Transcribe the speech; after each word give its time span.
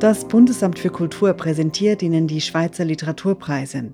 Das 0.00 0.24
Bundesamt 0.24 0.78
für 0.78 0.88
Kultur 0.88 1.34
präsentiert 1.34 2.02
Ihnen 2.02 2.26
die 2.26 2.40
Schweizer 2.40 2.86
Literaturpreise. 2.86 3.92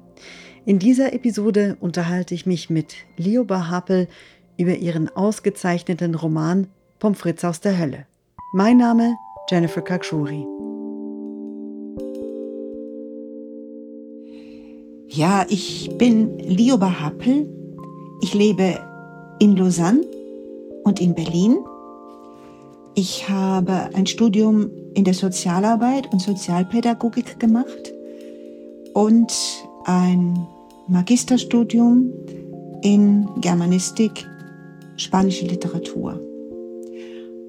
In 0.65 0.79
dieser 0.79 1.13
Episode 1.13 1.77
unterhalte 1.81 2.33
ich 2.33 2.47
mich 2.47 2.71
mit 2.71 2.95
Lioba 3.17 3.69
Happel 3.71 4.07
über 4.57 4.77
ihren 4.77 5.09
ausgezeichneten 5.09 6.15
Roman 6.15 6.69
Pommes 7.01 7.19
frites 7.19 7.45
aus 7.45 7.61
der 7.61 7.77
Hölle. 7.77 8.07
Mein 8.55 8.77
Name 8.77 9.17
Jennifer 9.51 9.83
Kakshuri. 9.83 10.47
Ja, 15.09 15.45
ich 15.49 15.91
bin 15.99 16.39
Lioba 16.39 17.01
Happel. 17.01 17.53
Ich 18.23 18.33
lebe 18.33 18.79
in 19.41 19.57
Lausanne 19.57 20.03
und 20.85 21.01
in 21.01 21.17
Berlin. 21.17 21.57
Ich 22.99 23.29
habe 23.29 23.91
ein 23.93 24.07
Studium 24.07 24.71
in 24.95 25.05
der 25.05 25.13
Sozialarbeit 25.13 26.11
und 26.15 26.23
Sozialpädagogik 26.23 27.39
gemacht 27.39 27.93
und 28.95 29.31
ein 29.85 30.47
Magisterstudium 30.89 32.11
in 32.81 33.29
Germanistik, 33.43 34.27
spanische 34.97 35.45
Literatur. 35.45 36.19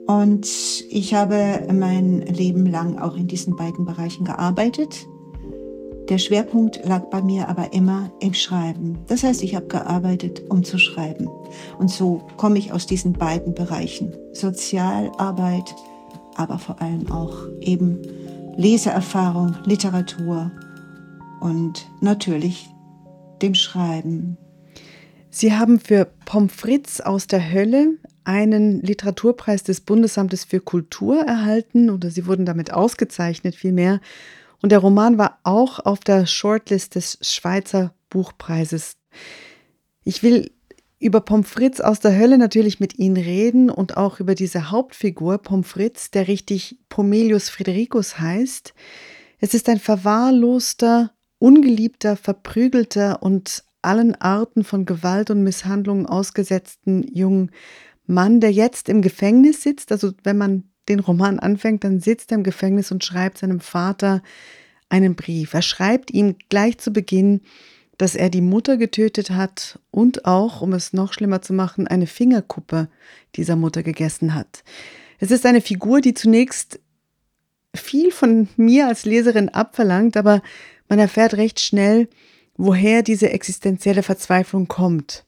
Und 0.05 0.49
ich 0.89 1.13
habe 1.13 1.65
mein 1.73 2.23
Leben 2.23 2.65
lang 2.65 2.99
auch 2.99 3.15
in 3.15 3.27
diesen 3.27 3.55
beiden 3.55 3.85
Bereichen 3.85 4.25
gearbeitet. 4.25 5.07
Der 6.09 6.19
Schwerpunkt 6.19 6.85
lag 6.85 7.09
bei 7.09 7.21
mir 7.21 7.49
aber 7.49 7.73
immer 7.73 8.09
im 8.21 8.33
Schreiben. 8.33 8.99
Das 9.07 9.23
heißt, 9.23 9.43
ich 9.43 9.55
habe 9.55 9.67
gearbeitet, 9.67 10.41
um 10.49 10.63
zu 10.63 10.77
schreiben. 10.77 11.27
Und 11.77 11.91
so 11.91 12.25
komme 12.37 12.57
ich 12.57 12.71
aus 12.71 12.85
diesen 12.85 13.11
beiden 13.11 13.53
Bereichen. 13.53 14.15
Sozialarbeit, 14.31 15.75
aber 16.35 16.59
vor 16.59 16.81
allem 16.81 17.11
auch 17.11 17.35
eben 17.59 18.01
Leseerfahrung, 18.55 19.57
Literatur 19.65 20.49
und 21.41 21.85
natürlich 21.99 22.69
dem 23.41 23.53
Schreiben. 23.53 24.37
Sie 25.29 25.53
haben 25.53 25.79
für 25.79 26.07
Pommes 26.25 26.53
frites 26.53 27.01
aus 27.01 27.27
der 27.27 27.51
Hölle 27.51 27.97
einen 28.23 28.81
Literaturpreis 28.81 29.63
des 29.63 29.81
Bundesamtes 29.81 30.45
für 30.45 30.61
Kultur 30.61 31.19
erhalten 31.19 31.89
oder 31.89 32.09
Sie 32.09 32.25
wurden 32.25 32.45
damit 32.45 32.73
ausgezeichnet 32.73 33.55
vielmehr. 33.55 33.99
Und 34.61 34.71
der 34.71 34.79
Roman 34.79 35.17
war 35.17 35.39
auch 35.43 35.79
auf 35.79 35.99
der 35.99 36.25
Shortlist 36.25 36.95
des 36.95 37.19
Schweizer 37.21 37.93
Buchpreises. 38.09 38.93
Ich 40.03 40.23
will 40.23 40.51
über 40.99 41.21
Pommes 41.21 41.47
frites 41.47 41.81
aus 41.81 41.99
der 41.99 42.17
Hölle 42.17 42.37
natürlich 42.37 42.79
mit 42.79 42.97
Ihnen 42.97 43.17
reden 43.17 43.69
und 43.69 43.97
auch 43.97 44.19
über 44.19 44.33
diese 44.33 44.71
Hauptfigur 44.71 45.37
Pommes 45.37 45.67
frites, 45.67 46.11
der 46.11 46.27
richtig 46.27 46.79
Pomelius 46.89 47.49
Fridericus 47.49 48.19
heißt. 48.19 48.73
Es 49.39 49.53
ist 49.53 49.69
ein 49.69 49.79
verwahrloster, 49.79 51.11
ungeliebter, 51.37 52.17
verprügelter 52.17 53.21
und 53.21 53.63
allen 53.83 54.15
Arten 54.15 54.63
von 54.63 54.85
Gewalt 54.85 55.29
und 55.29 55.43
Misshandlungen 55.43 56.07
ausgesetzten 56.07 57.03
jungen 57.13 57.51
Mann, 58.07 58.39
der 58.39 58.51
jetzt 58.51 58.89
im 58.89 59.01
Gefängnis 59.03 59.61
sitzt. 59.61 59.91
Also 59.91 60.13
wenn 60.23 60.37
man 60.37 60.63
den 60.89 60.99
Roman 60.99 61.39
anfängt, 61.39 61.83
dann 61.83 61.99
sitzt 61.99 62.31
er 62.31 62.37
im 62.37 62.43
Gefängnis 62.43 62.91
und 62.91 63.03
schreibt 63.03 63.37
seinem 63.37 63.59
Vater 63.59 64.21
einen 64.89 65.15
Brief. 65.15 65.53
Er 65.53 65.61
schreibt 65.61 66.11
ihm 66.11 66.35
gleich 66.49 66.77
zu 66.77 66.91
Beginn, 66.91 67.41
dass 67.97 68.15
er 68.15 68.29
die 68.29 68.41
Mutter 68.41 68.77
getötet 68.77 69.31
hat 69.31 69.79
und 69.91 70.25
auch, 70.25 70.61
um 70.61 70.73
es 70.73 70.93
noch 70.93 71.13
schlimmer 71.13 71.41
zu 71.41 71.53
machen, 71.53 71.87
eine 71.87 72.07
Fingerkuppe 72.07 72.89
dieser 73.35 73.55
Mutter 73.55 73.83
gegessen 73.83 74.35
hat. 74.35 74.63
Es 75.19 75.31
ist 75.31 75.45
eine 75.45 75.61
Figur, 75.61 75.99
die 75.99 76.13
zunächst 76.13 76.79
viel 77.75 78.11
von 78.11 78.47
mir 78.55 78.87
als 78.87 79.05
Leserin 79.05 79.49
abverlangt, 79.49 80.15
aber 80.15 80.41
man 80.87 80.99
erfährt 80.99 81.33
recht 81.35 81.59
schnell, 81.59 82.07
woher 82.55 83.03
diese 83.03 83.31
existenzielle 83.31 84.03
Verzweiflung 84.03 84.67
kommt. 84.67 85.25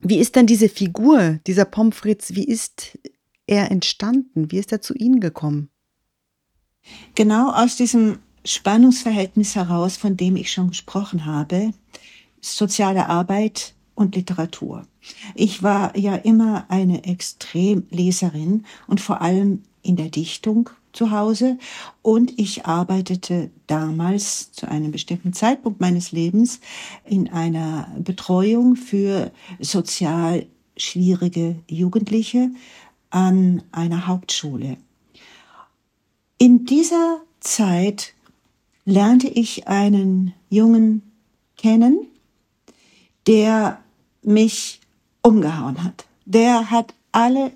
Wie 0.00 0.18
ist 0.18 0.36
denn 0.36 0.46
diese 0.46 0.68
Figur, 0.68 1.38
dieser 1.46 1.64
Pommes 1.64 1.96
frites, 1.96 2.34
wie 2.34 2.44
ist 2.44 2.98
er 3.46 3.70
entstanden? 3.70 4.50
Wie 4.50 4.58
ist 4.58 4.72
er 4.72 4.80
zu 4.80 4.94
Ihnen 4.94 5.20
gekommen? 5.20 5.70
Genau 7.14 7.50
aus 7.50 7.76
diesem 7.76 8.18
Spannungsverhältnis 8.44 9.56
heraus, 9.56 9.96
von 9.96 10.16
dem 10.16 10.36
ich 10.36 10.52
schon 10.52 10.68
gesprochen 10.68 11.24
habe, 11.24 11.72
soziale 12.40 13.08
Arbeit 13.08 13.74
und 13.94 14.16
Literatur. 14.16 14.86
Ich 15.34 15.62
war 15.62 15.96
ja 15.96 16.16
immer 16.16 16.66
eine 16.68 17.04
Extremleserin 17.04 18.64
und 18.86 19.00
vor 19.00 19.22
allem 19.22 19.62
in 19.82 19.96
der 19.96 20.08
Dichtung 20.08 20.70
zu 20.92 21.10
Hause 21.10 21.58
und 22.02 22.38
ich 22.38 22.66
arbeitete 22.66 23.50
damals 23.66 24.52
zu 24.52 24.68
einem 24.68 24.92
bestimmten 24.92 25.32
Zeitpunkt 25.32 25.80
meines 25.80 26.12
Lebens 26.12 26.60
in 27.04 27.30
einer 27.30 27.88
Betreuung 27.98 28.76
für 28.76 29.32
sozial 29.58 30.46
schwierige 30.76 31.56
Jugendliche 31.68 32.50
an 33.14 33.62
einer 33.70 34.08
Hauptschule. 34.08 34.76
In 36.36 36.64
dieser 36.66 37.20
Zeit 37.38 38.12
lernte 38.84 39.28
ich 39.28 39.68
einen 39.68 40.34
Jungen 40.50 41.02
kennen, 41.56 42.08
der 43.28 43.78
mich 44.22 44.80
umgehauen 45.22 45.84
hat. 45.84 46.06
Der 46.24 46.72
hat 46.72 46.92
alle 47.12 47.52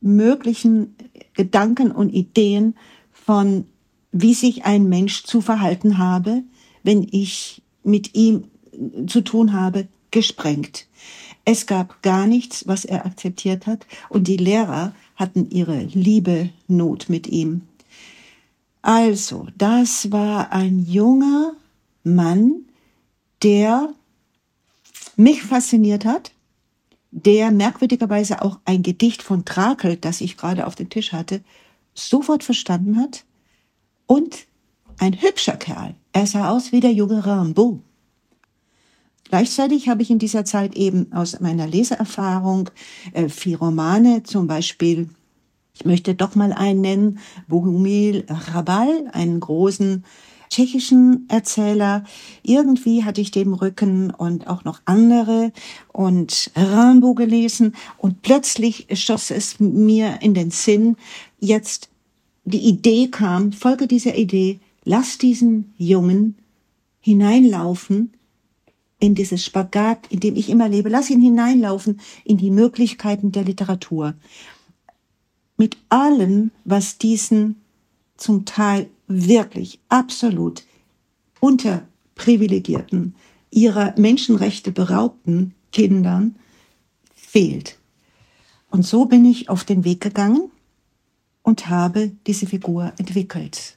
möglichen 0.00 0.96
Gedanken 1.34 1.92
und 1.92 2.08
Ideen 2.08 2.74
von, 3.12 3.66
wie 4.12 4.32
sich 4.32 4.64
ein 4.64 4.88
Mensch 4.88 5.24
zu 5.24 5.42
verhalten 5.42 5.98
habe, 5.98 6.42
wenn 6.82 7.06
ich 7.10 7.60
mit 7.84 8.14
ihm 8.14 8.44
zu 9.06 9.20
tun 9.20 9.52
habe, 9.52 9.88
gesprengt. 10.10 10.87
Es 11.50 11.64
gab 11.64 12.02
gar 12.02 12.26
nichts, 12.26 12.68
was 12.68 12.84
er 12.84 13.06
akzeptiert 13.06 13.66
hat, 13.66 13.86
und 14.10 14.28
die 14.28 14.36
Lehrer 14.36 14.94
hatten 15.16 15.48
ihre 15.48 15.78
liebe 15.78 16.50
Not 16.66 17.08
mit 17.08 17.26
ihm. 17.26 17.62
Also, 18.82 19.46
das 19.56 20.12
war 20.12 20.52
ein 20.52 20.84
junger 20.84 21.54
Mann, 22.04 22.66
der 23.42 23.94
mich 25.16 25.42
fasziniert 25.42 26.04
hat, 26.04 26.32
der 27.12 27.50
merkwürdigerweise 27.50 28.42
auch 28.42 28.58
ein 28.66 28.82
Gedicht 28.82 29.22
von 29.22 29.46
Trakel, 29.46 29.96
das 29.96 30.20
ich 30.20 30.36
gerade 30.36 30.66
auf 30.66 30.74
dem 30.74 30.90
Tisch 30.90 31.14
hatte, 31.14 31.42
sofort 31.94 32.44
verstanden 32.44 32.98
hat. 32.98 33.24
Und 34.04 34.46
ein 34.98 35.18
hübscher 35.18 35.56
Kerl. 35.56 35.94
Er 36.12 36.26
sah 36.26 36.50
aus 36.50 36.72
wie 36.72 36.80
der 36.80 36.92
junge 36.92 37.24
Rimbaud. 37.24 37.80
Gleichzeitig 39.28 39.88
habe 39.88 40.02
ich 40.02 40.10
in 40.10 40.18
dieser 40.18 40.44
Zeit 40.44 40.74
eben 40.74 41.12
aus 41.12 41.38
meiner 41.40 41.66
Leseerfahrung 41.66 42.70
äh, 43.12 43.28
vier 43.28 43.58
Romane, 43.58 44.22
zum 44.22 44.46
Beispiel 44.46 45.08
ich 45.78 45.84
möchte 45.84 46.16
doch 46.16 46.34
mal 46.34 46.52
einen 46.52 46.80
nennen, 46.80 47.18
Bohumil 47.46 48.26
Rabal, 48.28 49.08
einen 49.12 49.38
großen 49.38 50.04
tschechischen 50.50 51.26
Erzähler. 51.28 52.02
Irgendwie 52.42 53.04
hatte 53.04 53.20
ich 53.20 53.30
dem 53.30 53.54
Rücken 53.54 54.10
und 54.10 54.48
auch 54.48 54.64
noch 54.64 54.80
andere 54.86 55.52
und 55.92 56.50
Rimbaud 56.56 57.16
gelesen 57.16 57.76
und 57.96 58.22
plötzlich 58.22 58.88
schoss 58.94 59.30
es 59.30 59.60
mir 59.60 60.18
in 60.20 60.34
den 60.34 60.50
Sinn, 60.50 60.96
jetzt 61.38 61.90
die 62.44 62.66
Idee 62.66 63.06
kam, 63.08 63.52
folge 63.52 63.86
dieser 63.86 64.16
Idee, 64.16 64.58
lass 64.82 65.16
diesen 65.16 65.74
Jungen 65.76 66.34
hineinlaufen 66.98 68.14
in 69.00 69.14
dieses 69.14 69.44
Spagat, 69.44 70.06
in 70.10 70.20
dem 70.20 70.36
ich 70.36 70.50
immer 70.50 70.68
lebe, 70.68 70.88
lass 70.88 71.10
ihn 71.10 71.20
hineinlaufen 71.20 72.00
in 72.24 72.36
die 72.36 72.50
Möglichkeiten 72.50 73.32
der 73.32 73.44
Literatur 73.44 74.14
mit 75.58 75.76
allem, 75.88 76.52
was 76.64 76.96
diesen 76.96 77.56
zum 78.16 78.46
Teil 78.46 78.88
wirklich 79.06 79.80
absolut 79.88 80.64
unterprivilegierten, 81.40 83.14
ihrer 83.50 83.94
Menschenrechte 83.98 84.72
beraubten 84.72 85.54
Kindern 85.72 86.36
fehlt. 87.14 87.78
Und 88.70 88.86
so 88.86 89.06
bin 89.06 89.24
ich 89.24 89.48
auf 89.48 89.64
den 89.64 89.84
Weg 89.84 90.00
gegangen 90.00 90.50
und 91.42 91.68
habe 91.68 92.12
diese 92.26 92.46
Figur 92.46 92.92
entwickelt. 92.98 93.76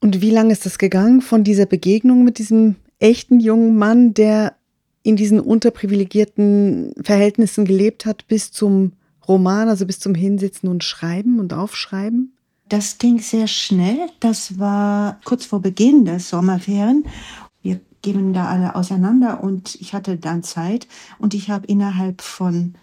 Und 0.00 0.20
wie 0.20 0.30
lange 0.30 0.52
ist 0.52 0.66
das 0.66 0.78
gegangen 0.78 1.22
von 1.22 1.44
dieser 1.44 1.66
Begegnung 1.66 2.24
mit 2.24 2.38
diesem 2.38 2.76
echten 3.04 3.38
jungen 3.38 3.76
Mann, 3.76 4.14
der 4.14 4.56
in 5.02 5.16
diesen 5.16 5.38
unterprivilegierten 5.38 6.94
Verhältnissen 7.02 7.66
gelebt 7.66 8.06
hat, 8.06 8.26
bis 8.26 8.50
zum 8.50 8.92
Roman, 9.28 9.68
also 9.68 9.86
bis 9.86 10.00
zum 10.00 10.14
Hinsitzen 10.14 10.68
und 10.68 10.82
Schreiben 10.82 11.38
und 11.38 11.52
Aufschreiben? 11.52 12.32
Das 12.68 12.96
ging 12.96 13.18
sehr 13.18 13.46
schnell. 13.46 13.98
Das 14.20 14.58
war 14.58 15.20
kurz 15.24 15.44
vor 15.44 15.60
Beginn 15.60 16.06
der 16.06 16.18
Sommerferien. 16.18 17.04
Wir 17.60 17.78
gingen 18.00 18.32
da 18.32 18.46
alle 18.46 18.74
auseinander 18.74 19.44
und 19.44 19.74
ich 19.74 19.92
hatte 19.92 20.16
dann 20.16 20.42
Zeit 20.42 20.88
und 21.18 21.34
ich 21.34 21.50
habe 21.50 21.66
innerhalb 21.66 22.22
von 22.22 22.74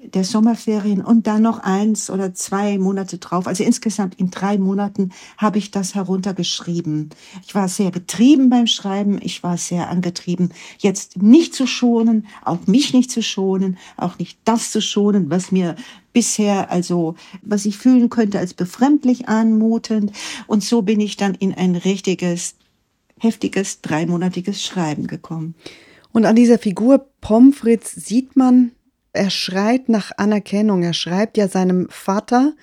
der 0.00 0.22
Sommerferien 0.22 1.02
und 1.02 1.26
dann 1.26 1.42
noch 1.42 1.58
eins 1.58 2.08
oder 2.08 2.32
zwei 2.32 2.78
Monate 2.78 3.18
drauf. 3.18 3.46
Also 3.46 3.64
insgesamt 3.64 4.14
in 4.14 4.30
drei 4.30 4.56
Monaten 4.56 5.10
habe 5.36 5.58
ich 5.58 5.70
das 5.70 5.94
heruntergeschrieben. 5.94 7.10
Ich 7.44 7.54
war 7.54 7.68
sehr 7.68 7.90
getrieben 7.90 8.48
beim 8.48 8.68
Schreiben. 8.68 9.18
Ich 9.20 9.42
war 9.42 9.56
sehr 9.56 9.90
angetrieben, 9.90 10.50
jetzt 10.78 11.20
nicht 11.20 11.54
zu 11.54 11.66
schonen, 11.66 12.26
auch 12.44 12.66
mich 12.66 12.94
nicht 12.94 13.10
zu 13.10 13.22
schonen, 13.22 13.76
auch 13.96 14.18
nicht 14.18 14.38
das 14.44 14.70
zu 14.70 14.80
schonen, 14.80 15.30
was 15.30 15.50
mir 15.50 15.74
bisher, 16.12 16.70
also 16.70 17.16
was 17.42 17.66
ich 17.66 17.76
fühlen 17.76 18.08
könnte 18.08 18.38
als 18.38 18.54
befremdlich 18.54 19.28
anmutend. 19.28 20.12
Und 20.46 20.62
so 20.62 20.82
bin 20.82 21.00
ich 21.00 21.16
dann 21.16 21.34
in 21.34 21.52
ein 21.54 21.74
richtiges, 21.74 22.54
heftiges, 23.18 23.80
dreimonatiges 23.80 24.62
Schreiben 24.64 25.08
gekommen. 25.08 25.56
Und 26.12 26.24
an 26.24 26.36
dieser 26.36 26.58
Figur 26.58 27.06
Pomfritz 27.20 27.94
sieht 27.94 28.36
man, 28.36 28.70
er 29.12 29.30
schreit 29.30 29.88
nach 29.88 30.12
Anerkennung. 30.16 30.82
Er 30.82 30.94
schreibt 30.94 31.36
ja 31.36 31.48
seinem 31.48 31.88
Vater, 31.90 32.54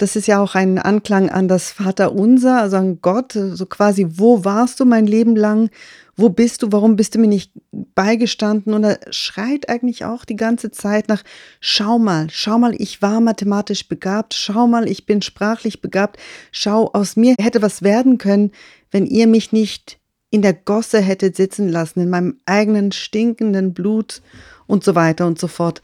das 0.00 0.16
ist 0.16 0.26
ja 0.26 0.42
auch 0.42 0.54
ein 0.54 0.78
Anklang 0.78 1.28
an 1.28 1.46
das 1.46 1.72
Vaterunser, 1.72 2.62
also 2.62 2.78
an 2.78 3.00
Gott, 3.02 3.32
so 3.32 3.66
quasi, 3.66 4.06
wo 4.08 4.46
warst 4.46 4.80
du 4.80 4.86
mein 4.86 5.06
Leben 5.06 5.36
lang? 5.36 5.68
Wo 6.16 6.30
bist 6.30 6.62
du? 6.62 6.72
Warum 6.72 6.96
bist 6.96 7.14
du 7.14 7.18
mir 7.18 7.28
nicht 7.28 7.52
beigestanden? 7.70 8.72
Und 8.72 8.84
er 8.84 8.98
schreit 9.10 9.68
eigentlich 9.68 10.06
auch 10.06 10.24
die 10.24 10.36
ganze 10.36 10.70
Zeit 10.70 11.08
nach, 11.08 11.22
schau 11.60 11.98
mal, 11.98 12.28
schau 12.30 12.58
mal, 12.58 12.74
ich 12.78 13.02
war 13.02 13.20
mathematisch 13.20 13.88
begabt, 13.88 14.32
schau 14.32 14.66
mal, 14.66 14.88
ich 14.88 15.04
bin 15.04 15.20
sprachlich 15.20 15.82
begabt, 15.82 16.18
schau, 16.50 16.90
aus 16.92 17.16
mir 17.16 17.34
hätte 17.38 17.60
was 17.60 17.82
werden 17.82 18.16
können, 18.16 18.52
wenn 18.90 19.04
ihr 19.06 19.26
mich 19.26 19.52
nicht 19.52 19.98
in 20.30 20.42
der 20.42 20.54
Gosse 20.54 21.00
hättet 21.00 21.36
sitzen 21.36 21.68
lassen, 21.68 22.00
in 22.00 22.10
meinem 22.10 22.38
eigenen 22.46 22.92
stinkenden 22.92 23.74
Blut 23.74 24.22
und 24.70 24.84
so 24.84 24.94
weiter 24.94 25.26
und 25.26 25.38
so 25.38 25.48
fort. 25.48 25.82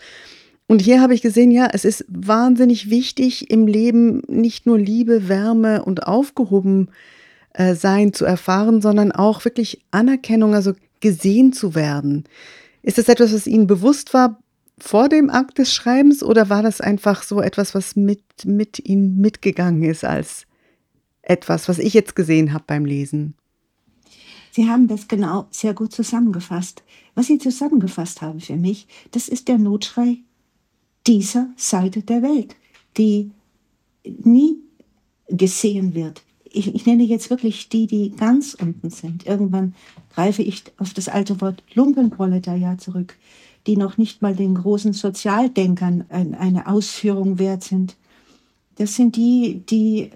Und 0.68 0.80
hier 0.80 1.00
habe 1.00 1.14
ich 1.14 1.22
gesehen, 1.22 1.50
ja, 1.50 1.68
es 1.72 1.84
ist 1.84 2.04
wahnsinnig 2.08 2.90
wichtig, 2.90 3.50
im 3.50 3.66
Leben 3.66 4.22
nicht 4.26 4.66
nur 4.66 4.78
Liebe, 4.78 5.28
Wärme 5.28 5.84
und 5.84 6.06
aufgehoben 6.06 6.90
äh, 7.52 7.74
sein 7.74 8.12
zu 8.12 8.24
erfahren, 8.24 8.80
sondern 8.80 9.12
auch 9.12 9.44
wirklich 9.44 9.84
Anerkennung, 9.90 10.54
also 10.54 10.72
gesehen 11.00 11.52
zu 11.52 11.74
werden. 11.74 12.24
Ist 12.82 12.98
das 12.98 13.08
etwas, 13.08 13.32
was 13.32 13.46
Ihnen 13.46 13.66
bewusst 13.66 14.12
war 14.14 14.40
vor 14.78 15.08
dem 15.08 15.30
Akt 15.30 15.58
des 15.58 15.72
Schreibens 15.72 16.22
oder 16.22 16.50
war 16.50 16.62
das 16.62 16.80
einfach 16.80 17.22
so 17.22 17.40
etwas, 17.40 17.74
was 17.74 17.96
mit, 17.96 18.22
mit 18.44 18.84
Ihnen 18.84 19.18
mitgegangen 19.18 19.82
ist 19.82 20.04
als 20.04 20.46
etwas, 21.22 21.68
was 21.68 21.78
ich 21.78 21.94
jetzt 21.94 22.14
gesehen 22.14 22.52
habe 22.52 22.64
beim 22.66 22.84
Lesen? 22.84 23.34
Sie 24.56 24.70
haben 24.70 24.88
das 24.88 25.06
genau 25.06 25.48
sehr 25.50 25.74
gut 25.74 25.92
zusammengefasst. 25.92 26.82
Was 27.14 27.26
Sie 27.26 27.36
zusammengefasst 27.36 28.22
haben 28.22 28.40
für 28.40 28.56
mich, 28.56 28.86
das 29.10 29.28
ist 29.28 29.48
der 29.48 29.58
Notschrei 29.58 30.20
dieser 31.06 31.50
Seite 31.56 32.00
der 32.00 32.22
Welt, 32.22 32.56
die 32.96 33.32
nie 34.06 34.56
gesehen 35.28 35.92
wird. 35.92 36.22
Ich, 36.42 36.74
ich, 36.74 36.86
nenne 36.86 37.02
jetzt 37.02 37.28
wirklich 37.28 37.68
die, 37.68 37.86
die 37.86 38.12
ganz 38.12 38.54
unten 38.54 38.88
sind. 38.88 39.26
Irgendwann 39.26 39.74
greife 40.14 40.42
ich 40.42 40.62
auf 40.78 40.94
das 40.94 41.10
alte 41.10 41.42
Wort 41.42 41.62
Lumpenproletariat 41.74 42.80
zurück, 42.80 43.18
die 43.66 43.76
noch 43.76 43.98
nicht 43.98 44.22
mal 44.22 44.34
den 44.34 44.54
großen 44.54 44.94
Sozialdenkern 44.94 46.06
eine 46.08 46.66
Ausführung 46.66 47.38
wert 47.38 47.62
sind. 47.62 47.98
Das 48.76 48.94
sind 48.94 49.16
die, 49.16 49.62
die 49.68 50.10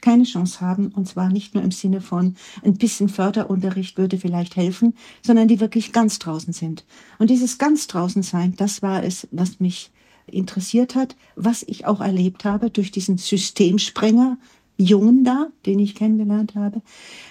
keine 0.00 0.24
Chance 0.24 0.60
haben, 0.60 0.88
und 0.88 1.08
zwar 1.08 1.30
nicht 1.30 1.54
nur 1.54 1.64
im 1.64 1.70
Sinne 1.70 2.00
von 2.00 2.36
ein 2.62 2.74
bisschen 2.74 3.08
Förderunterricht 3.08 3.96
würde 3.96 4.18
vielleicht 4.18 4.56
helfen, 4.56 4.94
sondern 5.22 5.48
die 5.48 5.60
wirklich 5.60 5.92
ganz 5.92 6.18
draußen 6.18 6.52
sind. 6.52 6.84
Und 7.18 7.30
dieses 7.30 7.58
ganz 7.58 7.86
draußen 7.86 8.22
sein, 8.22 8.54
das 8.56 8.82
war 8.82 9.02
es, 9.02 9.26
was 9.30 9.60
mich 9.60 9.90
interessiert 10.26 10.94
hat, 10.94 11.16
was 11.36 11.62
ich 11.62 11.86
auch 11.86 12.00
erlebt 12.00 12.44
habe 12.44 12.70
durch 12.70 12.90
diesen 12.90 13.18
Systemsprenger, 13.18 14.38
Jungen 14.76 15.24
da, 15.24 15.48
den 15.66 15.78
ich 15.78 15.94
kennengelernt 15.94 16.54
habe. 16.54 16.82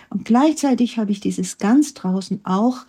Und 0.09 0.25
gleichzeitig 0.25 0.97
habe 0.97 1.11
ich 1.11 1.19
dieses 1.19 1.57
ganz 1.57 1.93
draußen 1.93 2.41
auch, 2.43 2.85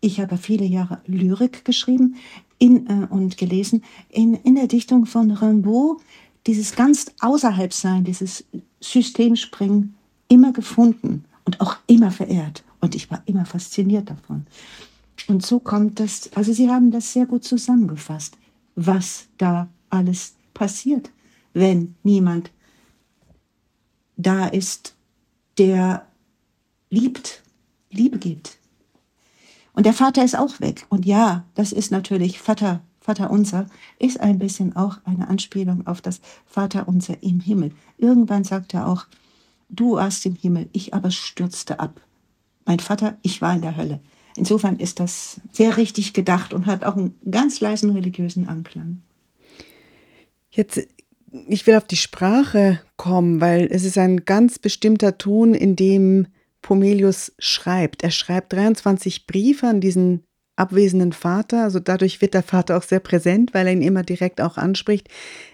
ich 0.00 0.20
habe 0.20 0.36
viele 0.36 0.64
Jahre 0.64 1.00
Lyrik 1.06 1.64
geschrieben 1.64 2.16
in, 2.58 2.86
äh, 2.86 3.06
und 3.10 3.36
gelesen, 3.38 3.82
in, 4.10 4.34
in 4.34 4.56
der 4.56 4.66
Dichtung 4.66 5.06
von 5.06 5.30
Rimbaud, 5.30 6.00
dieses 6.46 6.74
ganz 6.74 7.06
außerhalb 7.20 7.72
sein, 7.72 8.04
dieses 8.04 8.44
Systemspringen 8.80 9.96
immer 10.28 10.52
gefunden 10.52 11.24
und 11.44 11.60
auch 11.60 11.76
immer 11.86 12.10
verehrt. 12.10 12.64
Und 12.80 12.94
ich 12.94 13.10
war 13.10 13.22
immer 13.26 13.44
fasziniert 13.44 14.08
davon. 14.10 14.46
Und 15.26 15.44
so 15.44 15.58
kommt 15.58 16.00
das, 16.00 16.30
also 16.34 16.52
Sie 16.52 16.70
haben 16.70 16.90
das 16.90 17.12
sehr 17.12 17.26
gut 17.26 17.44
zusammengefasst, 17.44 18.38
was 18.76 19.26
da 19.36 19.68
alles 19.90 20.34
passiert, 20.54 21.10
wenn 21.52 21.96
niemand 22.02 22.50
da 24.16 24.46
ist, 24.46 24.94
der 25.58 26.06
liebt, 26.90 27.42
Liebe 27.90 28.18
gibt. 28.18 28.58
Und 29.72 29.86
der 29.86 29.92
Vater 29.92 30.24
ist 30.24 30.36
auch 30.36 30.60
weg. 30.60 30.86
Und 30.88 31.06
ja, 31.06 31.44
das 31.54 31.72
ist 31.72 31.90
natürlich 31.90 32.40
Vater 32.40 32.82
Vater 33.08 33.30
unser 33.30 33.64
ist 33.98 34.20
ein 34.20 34.38
bisschen 34.38 34.76
auch 34.76 34.98
eine 35.06 35.28
Anspielung 35.28 35.86
auf 35.86 36.02
das 36.02 36.20
Vater 36.44 36.88
unser 36.88 37.22
im 37.22 37.40
Himmel. 37.40 37.72
Irgendwann 37.96 38.44
sagt 38.44 38.74
er 38.74 38.86
auch, 38.86 39.06
du 39.70 39.94
warst 39.94 40.26
im 40.26 40.34
Himmel, 40.34 40.68
ich 40.74 40.92
aber 40.92 41.10
stürzte 41.10 41.80
ab. 41.80 42.02
Mein 42.66 42.80
Vater, 42.80 43.16
ich 43.22 43.40
war 43.40 43.54
in 43.54 43.62
der 43.62 43.78
Hölle. 43.78 44.00
Insofern 44.36 44.76
ist 44.76 45.00
das 45.00 45.40
sehr 45.52 45.78
richtig 45.78 46.12
gedacht 46.12 46.52
und 46.52 46.66
hat 46.66 46.84
auch 46.84 46.96
einen 46.96 47.14
ganz 47.30 47.60
leisen 47.60 47.88
religiösen 47.88 48.46
Anklang. 48.46 49.00
Jetzt, 50.50 50.78
ich 51.48 51.66
will 51.66 51.76
auf 51.76 51.86
die 51.86 51.96
Sprache 51.96 52.82
kommen, 52.98 53.40
weil 53.40 53.68
es 53.70 53.84
ist 53.84 53.96
ein 53.96 54.26
ganz 54.26 54.58
bestimmter 54.58 55.16
Ton, 55.16 55.54
in 55.54 55.76
dem 55.76 56.26
Pomelius 56.60 57.32
schreibt. 57.38 58.02
Er 58.02 58.10
schreibt 58.10 58.52
23 58.52 59.26
Briefe 59.26 59.66
an 59.66 59.80
diesen 59.80 60.27
abwesenden 60.58 61.12
Vater. 61.12 61.64
Also 61.64 61.80
dadurch 61.80 62.20
wird 62.20 62.34
der 62.34 62.42
Vater 62.42 62.76
auch 62.76 62.82
sehr 62.82 63.00
präsent, 63.00 63.54
weil 63.54 63.66
er 63.66 63.72
ihn 63.72 63.82
immer 63.82 64.02
direkt 64.02 64.40
auch 64.40 64.56
anspricht. 64.56 65.08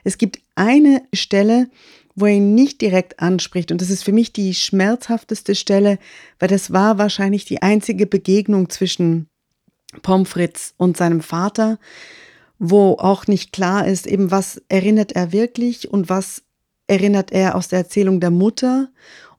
Es 0.05 0.19
gibt 0.19 0.41
eine 0.55 1.03
Stelle, 1.13 1.69
wo 2.15 2.27
er 2.27 2.33
ihn 2.35 2.55
nicht 2.55 2.81
direkt 2.81 3.21
anspricht. 3.21 3.73
Und 3.73 3.81
das 3.81 3.91
ist 3.91 4.05
für 4.05 4.13
mich 4.13 4.33
die 4.33 4.55
schmerzhafteste 4.55 5.55
Stelle, 5.55 5.99
weil 6.39 6.49
das 6.49 6.73
war 6.73 6.99
wahrscheinlich 6.99 7.45
die 7.45 7.63
einzige 7.63 8.07
Begegnung 8.07 8.71
zwischen 8.71 9.29
Pomfritz 10.03 10.75
und 10.77 10.97
seinem 10.97 11.21
Vater, 11.21 11.79
wo 12.59 12.93
auch 12.93 13.27
nicht 13.27 13.53
klar 13.53 13.87
ist, 13.87 14.07
eben 14.07 14.31
was 14.31 14.63
erinnert 14.69 15.13
er 15.13 15.33
wirklich 15.33 15.91
und 15.91 16.09
was 16.09 16.43
erinnert 16.87 17.33
er 17.33 17.55
aus 17.55 17.69
der 17.69 17.81
Erzählung 17.81 18.21
der 18.21 18.31
Mutter 18.31 18.91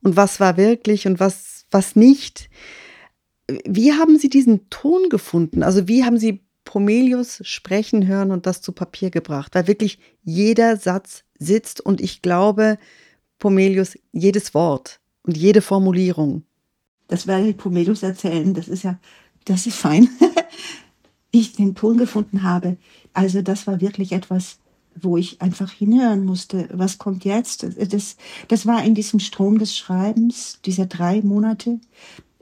und 0.01 0.15
was 0.15 0.39
war 0.39 0.57
wirklich 0.57 1.07
und 1.07 1.19
was, 1.19 1.65
was 1.71 1.95
nicht. 1.95 2.49
Wie 3.47 3.93
haben 3.93 4.17
Sie 4.17 4.29
diesen 4.29 4.69
Ton 4.69 5.09
gefunden? 5.09 5.63
Also 5.63 5.87
wie 5.87 6.03
haben 6.03 6.17
Sie 6.17 6.41
Pomelius 6.63 7.41
sprechen 7.43 8.07
hören 8.07 8.31
und 8.31 8.45
das 8.45 8.61
zu 8.61 8.71
Papier 8.71 9.11
gebracht? 9.11 9.53
Weil 9.53 9.67
wirklich 9.67 9.99
jeder 10.23 10.77
Satz 10.77 11.23
sitzt 11.37 11.81
und 11.81 12.01
ich 12.01 12.21
glaube, 12.21 12.77
Pomelius, 13.39 13.97
jedes 14.11 14.53
Wort 14.53 14.99
und 15.23 15.37
jede 15.37 15.61
Formulierung. 15.61 16.43
Das 17.07 17.27
werde 17.27 17.49
ich 17.49 17.57
Pomelius 17.57 18.03
erzählen. 18.03 18.53
Das 18.53 18.67
ist 18.67 18.83
ja, 18.83 18.99
das 19.45 19.67
ist 19.67 19.77
fein. 19.77 20.09
Ich 21.31 21.51
den 21.51 21.75
Ton 21.75 21.97
gefunden 21.97 22.43
habe. 22.43 22.77
Also 23.11 23.41
das 23.41 23.67
war 23.67 23.81
wirklich 23.81 24.13
etwas, 24.13 24.59
wo 24.95 25.17
ich 25.17 25.41
einfach 25.41 25.69
hinhören 25.69 26.23
musste. 26.23 26.69
Was 26.71 26.97
kommt 26.97 27.25
jetzt? 27.25 27.67
Das, 27.91 28.15
das 28.47 28.65
war 28.65 28.85
in 28.85 28.95
diesem 28.95 29.19
Strom 29.19 29.59
des 29.59 29.75
Schreibens, 29.75 30.61
dieser 30.63 30.85
drei 30.85 31.21
Monate. 31.21 31.81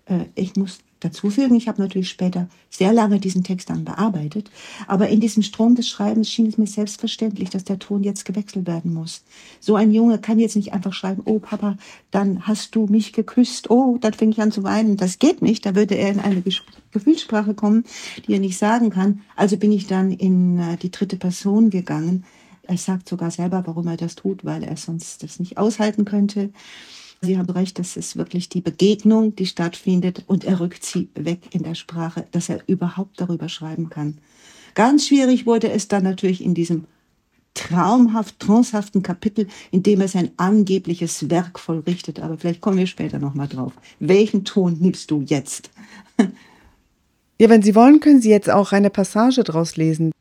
Äh, 0.06 0.26
ich 0.36 0.56
muss 0.58 0.78
dazufügen. 1.04 1.56
Ich 1.56 1.68
habe 1.68 1.82
natürlich 1.82 2.10
später 2.10 2.48
sehr 2.70 2.94
lange 2.94 3.20
diesen 3.20 3.44
Text 3.44 3.70
dann 3.70 3.86
bearbeitet, 3.86 4.50
aber 4.88 5.10
in 5.10 5.20
diesem 5.20 5.44
Strom 5.44 5.76
des 5.76 5.88
Schreibens 5.88 6.30
schien 6.30 6.48
es 6.48 6.58
mir 6.58 6.68
selbstverständlich, 6.68 7.50
dass 7.50 7.64
der 7.64 7.80
Ton 7.80 8.04
jetzt 8.04 8.26
gewechselt 8.26 8.68
werden 8.68 8.94
muss. 8.94 9.24
So 9.60 9.76
ein 9.76 9.92
Junge 9.92 10.20
kann 10.20 10.40
jetzt 10.40 10.56
nicht 10.56 10.74
einfach 10.74 10.94
schreiben, 10.94 11.22
oh 11.26 11.40
Papa, 11.40 11.78
dann 12.12 12.48
hast 12.48 12.76
du 12.76 12.88
mich 12.88 13.14
geküsst, 13.14 13.70
oh, 13.70 13.98
dann 14.00 14.14
fing 14.14 14.32
ich 14.32 14.42
an 14.42 14.52
zu 14.52 14.64
weinen. 14.64 14.98
Das 14.98 15.20
geht 15.20 15.42
nicht, 15.42 15.66
da 15.66 15.76
würde 15.76 15.96
er 15.96 16.12
in 16.12 16.20
eine 16.20 16.44
Gefühlssprache 16.92 17.54
kommen, 17.54 17.84
die 18.28 18.34
er 18.34 18.40
nicht 18.40 18.58
sagen 18.58 18.90
kann. 18.90 19.22
Also 19.36 19.58
bin 19.58 19.72
ich 19.72 19.88
dann 19.88 20.12
in 20.12 20.60
äh, 20.60 20.78
die 20.78 20.92
dritte 20.92 21.18
Person 21.18 21.70
gegangen. 21.70 22.24
Er 22.64 22.78
sagt 22.78 23.10
sogar 23.10 23.30
selber, 23.30 23.64
warum 23.66 23.88
er 23.88 23.98
das 23.98 24.16
tut, 24.16 24.46
weil 24.46 24.64
er 24.64 24.78
sonst 24.78 25.22
das 25.22 25.40
nicht 25.40 25.58
aushalten 25.58 26.06
könnte. 26.06 26.52
Sie 27.24 27.38
haben 27.38 27.50
recht, 27.50 27.80
das 27.80 27.96
ist 27.96 28.18
wirklich 28.18 28.50
die 28.50 28.60
Begegnung, 28.60 29.34
die 29.34 29.46
stattfindet 29.46 30.24
und 30.28 30.44
er 30.44 30.60
rückt 30.60 30.84
sie 30.84 31.08
weg 31.16 31.40
in 31.52 31.64
der 31.64 31.74
Sprache, 31.74 32.28
dass 32.32 32.50
er 32.50 32.62
überhaupt 32.68 33.22
darüber 33.22 33.48
schreiben 33.48 33.90
kann. 33.90 34.18
Ganz 34.76 35.08
schwierig 35.08 35.46
wurde 35.46 35.72
es 35.72 35.88
dann 35.88 36.04
natürlich 36.04 36.44
in 36.44 36.54
diesem 36.54 36.86
traumhaft, 37.54 38.40
trancehaften 38.40 39.04
Kapitel, 39.04 39.48
in 39.72 39.84
dem 39.84 40.02
er 40.02 40.10
sein 40.10 40.32
angebliches 40.36 41.30
Werk 41.30 41.60
vollrichtet. 41.60 42.20
Aber 42.20 42.38
vielleicht 42.38 42.60
kommen 42.60 42.78
wir 42.78 42.88
später 42.88 43.20
nochmal 43.20 43.48
drauf. 43.48 43.72
Welchen 44.00 44.44
Ton 44.44 44.78
nimmst 44.80 45.10
du 45.10 45.22
jetzt? 45.22 45.70
ja, 47.40 47.50
wenn 47.50 47.62
Sie 47.62 47.76
wollen, 47.76 48.02
können 48.02 48.22
Sie 48.22 48.32
jetzt 48.32 48.50
auch 48.50 48.74
eine 48.74 48.90
Passage 48.90 49.46
draus 49.46 49.78
lesen. 49.78 50.12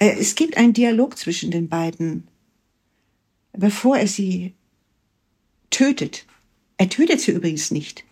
Äh, 0.00 0.16
es 0.18 0.34
gibt 0.34 0.56
einen 0.56 0.72
Dialog 0.72 1.16
zwischen 1.16 1.52
den 1.52 1.68
beiden, 1.68 2.26
bevor 3.52 3.96
er 3.96 4.08
sie 4.08 4.54
tötet. 5.74 6.24
Er 6.76 6.88
tötet 6.88 7.20
sie 7.20 7.32
übrigens 7.32 7.70
nicht. 7.70 8.04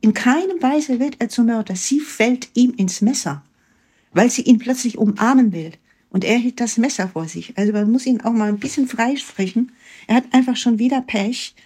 In 0.00 0.14
keinem 0.14 0.62
Weise 0.62 1.00
wird 1.00 1.16
er 1.18 1.28
zum 1.28 1.46
Mörder. 1.46 1.74
Sie 1.74 1.98
fällt 1.98 2.50
ihm 2.54 2.74
ins 2.76 3.00
Messer, 3.00 3.44
weil 4.12 4.30
sie 4.30 4.42
ihn 4.42 4.58
plötzlich 4.58 4.96
umarmen 4.96 5.52
will. 5.52 5.72
Und 6.10 6.24
er 6.24 6.38
hält 6.38 6.60
das 6.60 6.78
Messer 6.78 7.08
vor 7.08 7.26
sich. 7.26 7.58
Also 7.58 7.72
man 7.72 7.90
muss 7.90 8.06
ihn 8.06 8.20
auch 8.20 8.32
mal 8.32 8.48
ein 8.48 8.60
bisschen 8.60 8.86
freisprechen. 8.86 9.72
Er 10.06 10.16
hat 10.16 10.32
einfach 10.32 10.56
schon 10.56 10.78
wieder 10.78 11.00
Pech, 11.00 11.56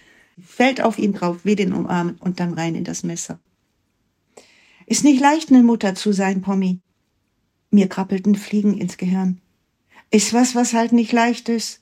fällt 0.43 0.81
auf 0.81 0.97
ihn 0.97 1.13
drauf, 1.13 1.45
will 1.45 1.55
den 1.55 1.73
umarmen 1.73 2.15
und 2.19 2.39
dann 2.39 2.53
rein 2.55 2.73
in 2.73 2.83
das 2.83 3.03
Messer. 3.03 3.39
Ist 4.87 5.03
nicht 5.03 5.21
leicht, 5.21 5.49
eine 5.49 5.61
Mutter 5.61 5.93
zu 5.93 6.11
sein, 6.11 6.41
Pommy. 6.41 6.79
Mir 7.69 7.87
krabbelten 7.87 8.35
Fliegen 8.35 8.75
ins 8.75 8.97
Gehirn. 8.97 9.39
Ist 10.09 10.33
was, 10.33 10.55
was 10.55 10.73
halt 10.73 10.93
nicht 10.93 11.11
leicht 11.11 11.47
ist. 11.47 11.79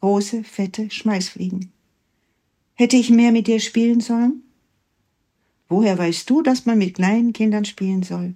Große, 0.00 0.42
fette 0.42 0.90
Schmeißfliegen. 0.90 1.71
Hätte 2.74 2.96
ich 2.96 3.10
mehr 3.10 3.32
mit 3.32 3.46
dir 3.46 3.60
spielen 3.60 4.00
sollen? 4.00 4.42
Woher 5.68 5.96
weißt 5.96 6.28
du, 6.28 6.42
dass 6.42 6.66
man 6.66 6.78
mit 6.78 6.94
kleinen 6.94 7.32
Kindern 7.32 7.64
spielen 7.64 8.02
soll? 8.02 8.34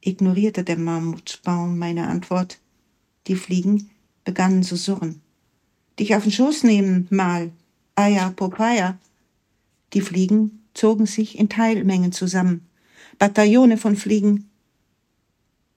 Ignorierte 0.00 0.64
der 0.64 0.78
Mammutbaum 0.78 1.78
meine 1.78 2.08
Antwort. 2.08 2.58
Die 3.28 3.36
Fliegen 3.36 3.90
begannen 4.24 4.62
zu 4.62 4.76
surren. 4.76 5.20
Dich 5.98 6.14
auf 6.14 6.24
den 6.24 6.32
Schoß 6.32 6.64
nehmen, 6.64 7.06
mal. 7.10 7.52
Aya 7.94 8.30
Popaya. 8.30 8.98
Die 9.92 10.00
Fliegen 10.00 10.62
zogen 10.74 11.06
sich 11.06 11.38
in 11.38 11.48
Teilmengen 11.48 12.12
zusammen. 12.12 12.66
Bataillone 13.18 13.76
von 13.76 13.96
Fliegen. 13.96 14.50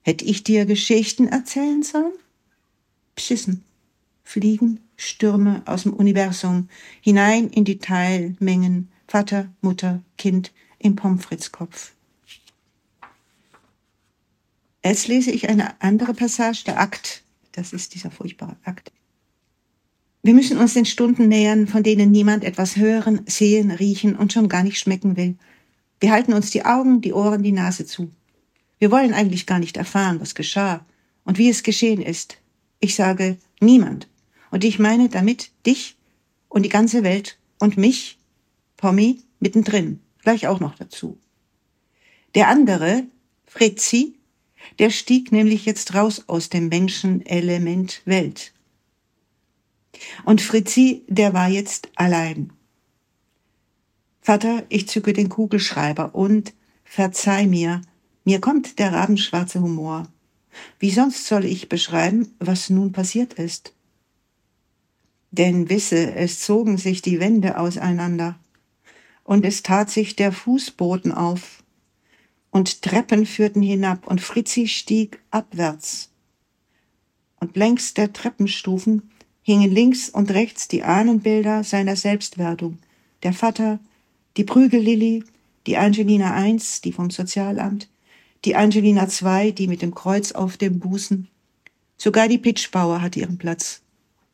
Hätte 0.02 0.24
ich 0.24 0.42
dir 0.42 0.66
Geschichten 0.66 1.28
erzählen 1.28 1.82
sollen? 1.82 2.14
Pschissen. 3.14 3.62
Fliegen, 4.24 4.80
Stürme 4.96 5.62
aus 5.66 5.84
dem 5.84 5.92
Universum, 5.92 6.68
hinein 7.00 7.48
in 7.48 7.64
die 7.64 7.78
Teilmengen, 7.78 8.90
Vater, 9.06 9.52
Mutter, 9.60 10.02
Kind 10.18 10.52
im 10.78 10.96
Pomfritskopf. 10.96 11.92
Jetzt 14.84 15.08
lese 15.08 15.32
ich 15.32 15.48
eine 15.48 15.80
andere 15.80 16.14
Passage, 16.14 16.64
der 16.64 16.78
Akt. 16.80 17.22
Das 17.52 17.72
ist 17.72 17.94
dieser 17.94 18.10
furchtbare 18.10 18.56
Akt. 18.64 18.92
Wir 20.22 20.34
müssen 20.34 20.58
uns 20.58 20.74
den 20.74 20.86
Stunden 20.86 21.28
nähern, 21.28 21.66
von 21.66 21.82
denen 21.82 22.10
niemand 22.10 22.44
etwas 22.44 22.76
hören, 22.76 23.20
sehen, 23.26 23.70
riechen 23.70 24.16
und 24.16 24.32
schon 24.32 24.48
gar 24.48 24.62
nicht 24.62 24.78
schmecken 24.78 25.16
will. 25.16 25.36
Wir 26.00 26.10
halten 26.12 26.32
uns 26.32 26.50
die 26.50 26.64
Augen, 26.64 27.00
die 27.00 27.12
Ohren, 27.12 27.42
die 27.42 27.52
Nase 27.52 27.86
zu. 27.86 28.10
Wir 28.78 28.90
wollen 28.90 29.14
eigentlich 29.14 29.46
gar 29.46 29.58
nicht 29.58 29.76
erfahren, 29.76 30.20
was 30.20 30.34
geschah 30.34 30.84
und 31.24 31.38
wie 31.38 31.48
es 31.48 31.62
geschehen 31.62 32.02
ist. 32.02 32.38
Ich 32.80 32.94
sage 32.94 33.38
niemand. 33.60 34.08
Und 34.56 34.64
ich 34.64 34.78
meine 34.78 35.10
damit 35.10 35.50
dich 35.66 35.98
und 36.48 36.62
die 36.62 36.70
ganze 36.70 37.02
Welt 37.02 37.38
und 37.58 37.76
mich, 37.76 38.18
Pommy, 38.78 39.22
mittendrin, 39.38 40.00
gleich 40.22 40.46
auch 40.46 40.60
noch 40.60 40.76
dazu. 40.76 41.18
Der 42.34 42.48
andere, 42.48 43.04
Fritzi, 43.44 44.14
der 44.78 44.88
stieg 44.88 45.30
nämlich 45.30 45.66
jetzt 45.66 45.92
raus 45.92 46.24
aus 46.26 46.48
dem 46.48 46.70
Menschenelement 46.70 48.00
Welt. 48.06 48.54
Und 50.24 50.40
Fritzi, 50.40 51.04
der 51.06 51.34
war 51.34 51.50
jetzt 51.50 51.90
allein. 51.94 52.50
Vater, 54.22 54.64
ich 54.70 54.88
zücke 54.88 55.12
den 55.12 55.28
Kugelschreiber 55.28 56.14
und 56.14 56.54
verzeih 56.82 57.46
mir, 57.46 57.82
mir 58.24 58.40
kommt 58.40 58.78
der 58.78 58.94
rabenschwarze 58.94 59.60
Humor. 59.60 60.08
Wie 60.78 60.92
sonst 60.92 61.26
soll 61.26 61.44
ich 61.44 61.68
beschreiben, 61.68 62.34
was 62.38 62.70
nun 62.70 62.92
passiert 62.92 63.34
ist? 63.34 63.75
Denn 65.30 65.68
wisse, 65.68 66.14
es 66.14 66.40
zogen 66.40 66.78
sich 66.78 67.02
die 67.02 67.20
Wände 67.20 67.58
auseinander, 67.58 68.38
und 69.24 69.44
es 69.44 69.62
tat 69.62 69.90
sich 69.90 70.16
der 70.16 70.32
Fußboden 70.32 71.12
auf, 71.12 71.62
und 72.50 72.82
Treppen 72.82 73.26
führten 73.26 73.62
hinab, 73.62 74.06
und 74.06 74.20
Fritzi 74.20 74.68
stieg 74.68 75.20
abwärts. 75.30 76.10
Und 77.40 77.56
längs 77.56 77.92
der 77.94 78.12
Treppenstufen 78.12 79.10
hingen 79.42 79.70
links 79.70 80.08
und 80.08 80.30
rechts 80.30 80.68
die 80.68 80.82
Ahnenbilder 80.82 81.64
seiner 81.64 81.96
Selbstwerdung, 81.96 82.78
der 83.22 83.32
Vater, 83.32 83.78
die 84.36 84.44
Prügellilly, 84.44 85.24
die 85.66 85.76
Angelina 85.76 86.46
I, 86.46 86.60
die 86.84 86.92
vom 86.92 87.10
Sozialamt, 87.10 87.88
die 88.44 88.54
Angelina 88.54 89.06
II, 89.06 89.52
die 89.52 89.68
mit 89.68 89.82
dem 89.82 89.94
Kreuz 89.94 90.32
auf 90.32 90.56
dem 90.56 90.78
Busen. 90.78 91.28
Sogar 91.96 92.28
die 92.28 92.38
Pitschbauer 92.38 93.02
hat 93.02 93.16
ihren 93.16 93.38
Platz. 93.38 93.82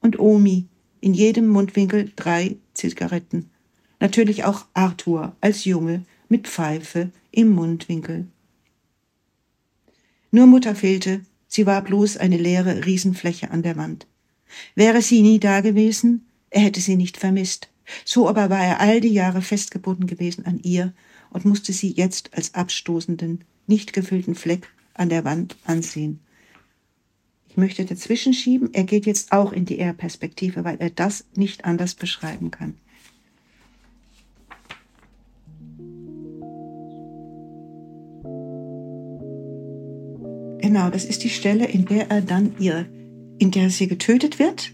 Und 0.00 0.18
Omi, 0.18 0.66
in 1.02 1.12
jedem 1.12 1.49
Mundwinkel 1.49 2.12
drei 2.16 2.56
Zigaretten. 2.73 3.50
Natürlich 4.00 4.44
auch 4.44 4.64
Arthur 4.73 5.37
als 5.42 5.66
Junge 5.66 6.04
mit 6.28 6.49
Pfeife 6.49 7.11
im 7.30 7.50
Mundwinkel. 7.50 8.28
Nur 10.30 10.47
Mutter 10.47 10.75
fehlte, 10.75 11.21
sie 11.49 11.66
war 11.66 11.82
bloß 11.82 12.16
eine 12.16 12.38
leere 12.38 12.87
Riesenfläche 12.87 13.50
an 13.50 13.62
der 13.62 13.76
Wand. 13.76 14.06
Wäre 14.75 15.02
sie 15.02 15.21
nie 15.23 15.38
da 15.38 15.61
gewesen, 15.61 16.26
er 16.50 16.62
hätte 16.62 16.80
sie 16.80 16.97
nicht 16.97 17.16
vermisst. 17.16 17.68
So 18.04 18.28
aber 18.28 18.49
war 18.49 18.64
er 18.64 18.80
all 18.80 19.00
die 19.00 19.12
Jahre 19.12 19.42
festgebunden 19.42 20.06
gewesen 20.06 20.47
an 20.47 20.61
ihr 20.62 20.94
und 21.30 21.44
musste 21.44 21.73
sie 21.73 21.92
jetzt 21.92 22.32
als 22.35 22.54
abstoßenden, 22.54 23.44
nicht 23.66 23.92
gefüllten 23.92 24.35
Fleck 24.35 24.68
an 24.94 25.09
der 25.09 25.25
Wand 25.25 25.56
ansehen. 25.64 26.21
Ich 27.52 27.59
möchte 27.59 27.85
dazwischen 27.85 28.32
schieben, 28.32 28.73
er 28.73 28.85
geht 28.85 29.04
jetzt 29.04 29.30
auch 29.30 29.52
in 29.52 29.66
die 29.66 29.78
Er-Perspektive, 29.78 30.64
weil 30.64 30.78
er 30.78 30.88
das 30.88 31.26
nicht 31.37 31.66
anders 31.66 31.94
beschreiben 31.94 32.50
kann. 32.50 32.78
Genau, 40.62 40.88
das 40.88 41.04
ist 41.04 41.25
die 41.25 41.28
Stelle, 41.28 41.66
in 41.66 41.85
der 41.85 42.11
er 42.11 42.23
dann 42.23 42.54
ihr, 42.59 42.87
in 43.38 43.50
der 43.50 43.68
sie 43.68 43.87
getötet 43.87 44.38
wird 44.38 44.73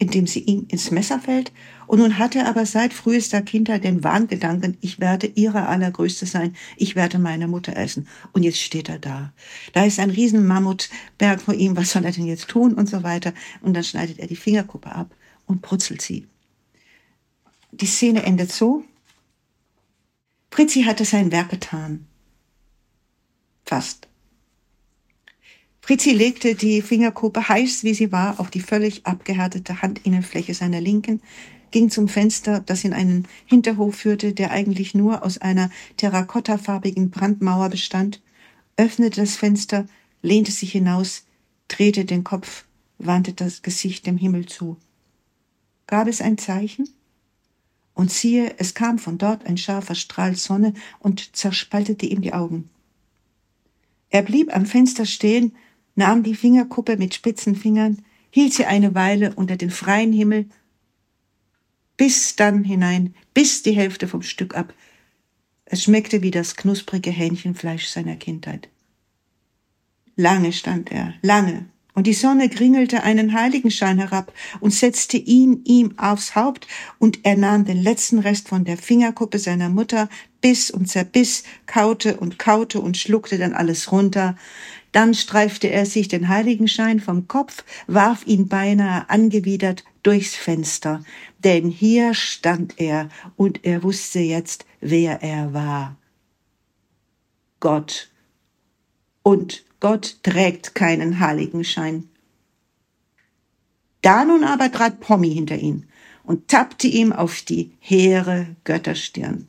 indem 0.00 0.26
sie 0.26 0.40
ihm 0.40 0.64
ins 0.68 0.90
Messer 0.90 1.20
fällt. 1.20 1.52
Und 1.86 1.98
nun 1.98 2.18
hat 2.18 2.34
er 2.34 2.48
aber 2.48 2.64
seit 2.64 2.94
frühester 2.94 3.42
Kindheit 3.42 3.84
den 3.84 4.02
Wahngedanken, 4.02 4.78
ich 4.80 4.98
werde 4.98 5.26
ihre 5.26 5.66
allergrößte 5.66 6.24
sein, 6.24 6.56
ich 6.76 6.96
werde 6.96 7.18
meine 7.18 7.46
Mutter 7.46 7.76
essen. 7.76 8.08
Und 8.32 8.42
jetzt 8.42 8.60
steht 8.60 8.88
er 8.88 8.98
da. 8.98 9.32
Da 9.74 9.84
ist 9.84 10.00
ein 10.00 10.10
riesen 10.10 10.46
Mammutberg 10.46 11.42
vor 11.42 11.54
ihm, 11.54 11.76
was 11.76 11.90
soll 11.90 12.04
er 12.04 12.12
denn 12.12 12.26
jetzt 12.26 12.48
tun 12.48 12.74
und 12.74 12.88
so 12.88 13.02
weiter. 13.02 13.34
Und 13.60 13.74
dann 13.74 13.84
schneidet 13.84 14.18
er 14.18 14.26
die 14.26 14.36
Fingerkuppe 14.36 14.90
ab 14.90 15.14
und 15.46 15.60
brutzelt 15.60 16.00
sie. 16.00 16.26
Die 17.70 17.86
Szene 17.86 18.22
endet 18.22 18.50
so. 18.50 18.82
Fritzi 20.50 20.82
hatte 20.84 21.04
sein 21.04 21.30
Werk 21.30 21.50
getan. 21.50 22.06
Fast. 23.66 24.08
Fritzi 25.90 26.12
legte 26.12 26.54
die 26.54 26.82
Fingerkuppe 26.82 27.48
heiß 27.48 27.82
wie 27.82 27.94
sie 27.94 28.12
war 28.12 28.38
auf 28.38 28.48
die 28.48 28.60
völlig 28.60 29.06
abgehärtete 29.06 29.82
Handinnenfläche 29.82 30.54
seiner 30.54 30.80
Linken, 30.80 31.20
ging 31.72 31.90
zum 31.90 32.06
Fenster, 32.06 32.60
das 32.60 32.84
in 32.84 32.92
einen 32.92 33.26
Hinterhof 33.44 33.96
führte, 33.96 34.32
der 34.32 34.52
eigentlich 34.52 34.94
nur 34.94 35.24
aus 35.24 35.38
einer 35.38 35.68
terrakottafarbigen 35.96 37.10
Brandmauer 37.10 37.70
bestand, 37.70 38.22
öffnete 38.76 39.20
das 39.20 39.34
Fenster, 39.34 39.88
lehnte 40.22 40.52
sich 40.52 40.70
hinaus, 40.70 41.24
drehte 41.66 42.04
den 42.04 42.22
Kopf, 42.22 42.66
wandte 42.98 43.32
das 43.32 43.62
Gesicht 43.62 44.06
dem 44.06 44.16
Himmel 44.16 44.46
zu. 44.46 44.76
Gab 45.88 46.06
es 46.06 46.20
ein 46.20 46.38
Zeichen? 46.38 46.88
Und 47.94 48.12
siehe, 48.12 48.54
es 48.58 48.74
kam 48.74 49.00
von 49.00 49.18
dort 49.18 49.44
ein 49.44 49.56
scharfer 49.56 49.96
Strahl 49.96 50.36
Sonne 50.36 50.72
und 51.00 51.34
zerspaltete 51.34 52.06
ihm 52.06 52.20
die 52.20 52.32
Augen. 52.32 52.70
Er 54.08 54.22
blieb 54.22 54.54
am 54.54 54.66
Fenster 54.66 55.04
stehen 55.04 55.52
nahm 55.94 56.22
die 56.22 56.34
Fingerkuppe 56.34 56.96
mit 56.96 57.14
spitzen 57.14 57.54
Fingern, 57.56 58.02
hielt 58.30 58.52
sie 58.52 58.66
eine 58.66 58.94
Weile 58.94 59.34
unter 59.34 59.56
den 59.56 59.70
freien 59.70 60.12
Himmel, 60.12 60.48
bis 61.96 62.36
dann 62.36 62.64
hinein, 62.64 63.14
bis 63.34 63.62
die 63.62 63.72
Hälfte 63.72 64.08
vom 64.08 64.22
Stück 64.22 64.54
ab. 64.54 64.72
Es 65.64 65.84
schmeckte 65.84 66.22
wie 66.22 66.30
das 66.30 66.56
knusprige 66.56 67.10
Hähnchenfleisch 67.10 67.88
seiner 67.88 68.16
Kindheit. 68.16 68.68
Lange 70.16 70.52
stand 70.52 70.90
er, 70.90 71.14
lange, 71.22 71.66
und 71.94 72.06
die 72.06 72.14
Sonne 72.14 72.48
kringelte 72.48 73.02
einen 73.02 73.32
Heiligenschein 73.32 73.98
herab 73.98 74.32
und 74.60 74.72
setzte 74.72 75.16
ihn 75.16 75.62
ihm 75.64 75.98
aufs 75.98 76.34
Haupt, 76.34 76.66
und 76.98 77.20
er 77.24 77.36
nahm 77.36 77.64
den 77.64 77.82
letzten 77.82 78.18
Rest 78.18 78.48
von 78.48 78.64
der 78.64 78.76
Fingerkuppe 78.76 79.38
seiner 79.38 79.68
Mutter, 79.68 80.08
biss 80.40 80.70
und 80.70 80.88
zerbiss, 80.88 81.44
kaute 81.66 82.16
und 82.16 82.38
kaute 82.38 82.80
und 82.80 82.96
schluckte 82.96 83.38
dann 83.38 83.52
alles 83.52 83.92
runter. 83.92 84.36
Dann 84.92 85.14
streifte 85.14 85.68
er 85.68 85.86
sich 85.86 86.08
den 86.08 86.28
Heiligenschein 86.28 87.00
vom 87.00 87.28
Kopf, 87.28 87.64
warf 87.86 88.26
ihn 88.26 88.48
beinahe 88.48 89.08
angewidert 89.08 89.84
durchs 90.02 90.34
Fenster, 90.34 91.04
denn 91.38 91.68
hier 91.68 92.14
stand 92.14 92.80
er 92.80 93.08
und 93.36 93.64
er 93.64 93.82
wusste 93.82 94.20
jetzt, 94.20 94.64
wer 94.80 95.22
er 95.22 95.52
war. 95.52 95.96
Gott 97.60 98.10
und 99.22 99.64
Gott 99.80 100.22
trägt 100.22 100.74
keinen 100.74 101.20
Heiligenschein. 101.20 102.08
Da 104.02 104.24
nun 104.24 104.44
aber 104.44 104.70
trat 104.70 105.00
Pommi 105.00 105.30
hinter 105.30 105.56
ihn 105.56 105.86
und 106.22 106.48
tappte 106.48 106.86
ihm 106.86 107.12
auf 107.12 107.42
die 107.42 107.72
hehre 107.80 108.46
Götterstirn. 108.64 109.48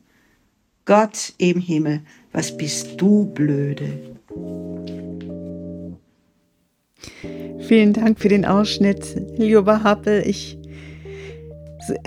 Gott 0.85 1.33
im 1.37 1.59
Himmel, 1.59 2.01
was 2.31 2.57
bist 2.57 2.99
du 2.99 3.25
blöde? 3.25 4.17
Vielen 7.67 7.93
Dank 7.93 8.19
für 8.19 8.29
den 8.29 8.45
Ausschnitt, 8.45 9.15
lieber 9.37 9.83
Happel. 9.83 10.23
Ich 10.25 10.57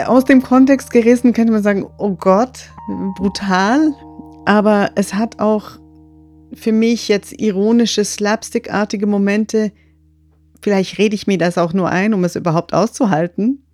aus 0.06 0.24
dem 0.24 0.42
Kontext 0.42 0.90
gerissen 0.90 1.32
könnte 1.32 1.52
man 1.52 1.62
sagen, 1.62 1.86
oh 1.98 2.14
Gott, 2.14 2.70
brutal, 3.16 3.92
aber 4.44 4.90
es 4.94 5.14
hat 5.14 5.40
auch 5.40 5.78
für 6.56 6.73
mich 6.73 7.08
jetzt 7.08 7.32
ironische, 7.40 8.04
slapstickartige 8.04 9.06
Momente. 9.06 9.73
Vielleicht 10.62 10.99
rede 10.99 11.14
ich 11.14 11.26
mir 11.26 11.38
das 11.38 11.58
auch 11.58 11.73
nur 11.73 11.90
ein, 11.90 12.14
um 12.14 12.25
es 12.25 12.37
überhaupt 12.37 12.73
auszuhalten. 12.73 13.64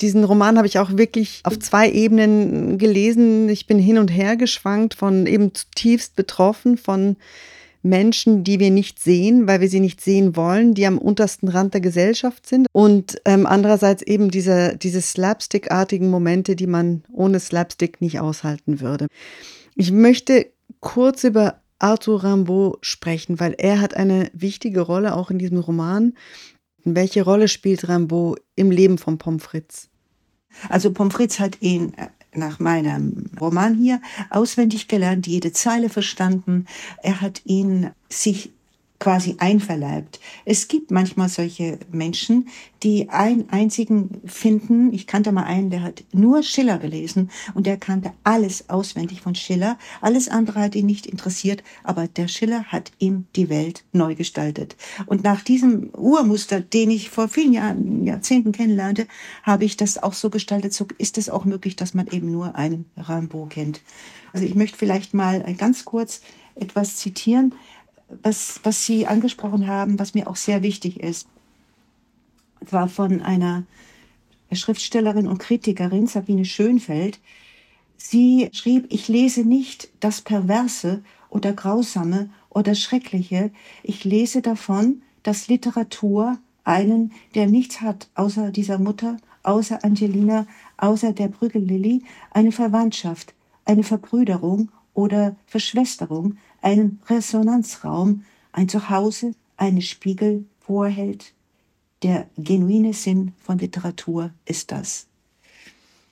Diesen 0.00 0.24
Roman 0.24 0.56
habe 0.56 0.66
ich 0.66 0.78
auch 0.78 0.96
wirklich 0.96 1.40
auf 1.44 1.58
zwei 1.58 1.90
Ebenen 1.90 2.78
gelesen. 2.78 3.48
Ich 3.48 3.66
bin 3.66 3.78
hin 3.78 3.98
und 3.98 4.08
her 4.08 4.36
geschwankt, 4.36 4.94
von 4.94 5.26
eben 5.26 5.54
zutiefst 5.54 6.16
betroffen, 6.16 6.76
von 6.76 7.16
Menschen, 7.84 8.44
die 8.44 8.58
wir 8.58 8.70
nicht 8.70 8.98
sehen, 8.98 9.46
weil 9.46 9.60
wir 9.60 9.68
sie 9.68 9.78
nicht 9.78 10.00
sehen 10.00 10.36
wollen, 10.36 10.74
die 10.74 10.86
am 10.86 10.98
untersten 10.98 11.48
Rand 11.48 11.74
der 11.74 11.82
Gesellschaft 11.82 12.46
sind. 12.46 12.66
Und 12.72 13.20
ähm, 13.26 13.46
andererseits 13.46 14.02
eben 14.02 14.30
diese, 14.30 14.76
diese 14.76 15.02
Slapstick-artigen 15.02 16.08
Momente, 16.08 16.56
die 16.56 16.66
man 16.66 17.04
ohne 17.12 17.38
Slapstick 17.38 18.00
nicht 18.00 18.20
aushalten 18.20 18.80
würde. 18.80 19.06
Ich 19.76 19.92
möchte 19.92 20.46
kurz 20.80 21.24
über 21.24 21.60
Arthur 21.84 22.24
Rimbaud 22.24 22.78
sprechen, 22.80 23.38
weil 23.40 23.52
er 23.58 23.78
hat 23.78 23.92
eine 23.92 24.30
wichtige 24.32 24.80
Rolle 24.80 25.14
auch 25.14 25.30
in 25.30 25.38
diesem 25.38 25.58
Roman. 25.58 26.14
Welche 26.82 27.22
Rolle 27.22 27.46
spielt 27.46 27.86
Rimbaud 27.86 28.40
im 28.56 28.70
Leben 28.70 28.96
von 28.96 29.18
Pomfritz? 29.18 29.90
Also 30.70 30.92
Pomfritz 30.92 31.40
hat 31.40 31.60
ihn 31.60 31.92
äh, 31.94 32.08
nach 32.32 32.58
meinem 32.58 33.26
Roman 33.38 33.74
hier 33.74 34.00
auswendig 34.30 34.88
gelernt, 34.88 35.26
jede 35.26 35.52
Zeile 35.52 35.90
verstanden. 35.90 36.64
Er 37.02 37.20
hat 37.20 37.42
ihn 37.44 37.90
sich 38.08 38.54
quasi 39.00 39.36
einverleibt. 39.38 40.20
Es 40.44 40.68
gibt 40.68 40.90
manchmal 40.90 41.28
solche 41.28 41.78
Menschen, 41.90 42.48
die 42.82 43.10
einen 43.10 43.50
einzigen 43.50 44.22
finden. 44.24 44.92
Ich 44.92 45.06
kannte 45.06 45.32
mal 45.32 45.44
einen, 45.44 45.70
der 45.70 45.82
hat 45.82 46.04
nur 46.12 46.42
Schiller 46.42 46.78
gelesen 46.78 47.30
und 47.54 47.66
der 47.66 47.76
kannte 47.76 48.12
alles 48.22 48.70
auswendig 48.70 49.20
von 49.20 49.34
Schiller. 49.34 49.78
Alles 50.00 50.28
andere 50.28 50.60
hat 50.60 50.74
ihn 50.74 50.86
nicht 50.86 51.06
interessiert, 51.06 51.62
aber 51.82 52.06
der 52.08 52.28
Schiller 52.28 52.64
hat 52.64 52.92
ihm 52.98 53.26
die 53.36 53.48
Welt 53.48 53.84
neu 53.92 54.14
gestaltet. 54.14 54.76
Und 55.06 55.24
nach 55.24 55.42
diesem 55.42 55.90
Urmuster, 55.90 56.60
den 56.60 56.90
ich 56.90 57.10
vor 57.10 57.28
vielen 57.28 57.52
Jahren, 57.52 58.06
Jahrzehnten 58.06 58.52
kennenlernte, 58.52 59.06
habe 59.42 59.64
ich 59.64 59.76
das 59.76 60.02
auch 60.02 60.14
so 60.14 60.30
gestaltet. 60.30 60.72
So 60.72 60.86
ist 60.98 61.18
es 61.18 61.28
auch 61.28 61.44
möglich, 61.44 61.76
dass 61.76 61.94
man 61.94 62.06
eben 62.08 62.30
nur 62.30 62.54
einen 62.54 62.86
Rimbaud 62.96 63.50
kennt. 63.50 63.80
Also 64.32 64.46
ich 64.46 64.54
möchte 64.54 64.78
vielleicht 64.78 65.14
mal 65.14 65.42
ganz 65.58 65.84
kurz 65.84 66.20
etwas 66.56 66.96
zitieren 66.96 67.54
was, 68.22 68.60
was 68.62 68.84
Sie 68.84 69.06
angesprochen 69.06 69.66
haben, 69.66 69.98
was 69.98 70.14
mir 70.14 70.28
auch 70.28 70.36
sehr 70.36 70.62
wichtig 70.62 71.00
ist. 71.00 71.28
Zwar 72.66 72.88
von 72.88 73.22
einer 73.22 73.64
Schriftstellerin 74.52 75.26
und 75.26 75.38
Kritikerin, 75.38 76.06
Sabine 76.06 76.44
Schönfeld. 76.44 77.20
Sie 77.96 78.48
schrieb, 78.52 78.86
ich 78.90 79.08
lese 79.08 79.44
nicht 79.44 79.88
das 80.00 80.20
Perverse 80.20 81.02
oder 81.30 81.52
Grausame 81.52 82.30
oder 82.50 82.74
Schreckliche. 82.74 83.50
Ich 83.82 84.04
lese 84.04 84.42
davon, 84.42 85.02
dass 85.22 85.48
Literatur 85.48 86.38
einen, 86.64 87.12
der 87.34 87.46
nichts 87.46 87.80
hat 87.80 88.08
außer 88.14 88.50
dieser 88.50 88.78
Mutter, 88.78 89.16
außer 89.42 89.84
Angelina, 89.84 90.46
außer 90.76 91.12
der 91.12 91.28
Brüggellilly, 91.28 92.02
eine 92.30 92.52
Verwandtschaft, 92.52 93.34
eine 93.64 93.82
Verbrüderung 93.82 94.70
oder 94.94 95.36
Verschwesterung, 95.46 96.38
einen 96.64 97.00
Resonanzraum, 97.08 98.24
ein 98.52 98.68
Zuhause, 98.68 99.34
einen 99.56 99.82
Spiegel 99.82 100.46
vorhält. 100.60 101.34
Der 102.02 102.26
genuine 102.38 102.94
Sinn 102.94 103.32
von 103.42 103.58
Literatur 103.58 104.30
ist 104.46 104.72
das. 104.72 105.06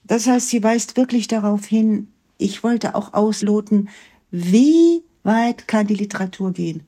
Das 0.04 0.26
heißt, 0.26 0.48
sie 0.50 0.62
weist 0.62 0.96
wirklich 0.96 1.26
darauf 1.26 1.64
hin, 1.64 2.08
ich 2.36 2.62
wollte 2.62 2.94
auch 2.94 3.14
ausloten, 3.14 3.88
wie 4.30 5.02
weit 5.22 5.68
kann 5.68 5.86
die 5.86 5.94
Literatur 5.94 6.52
gehen? 6.52 6.82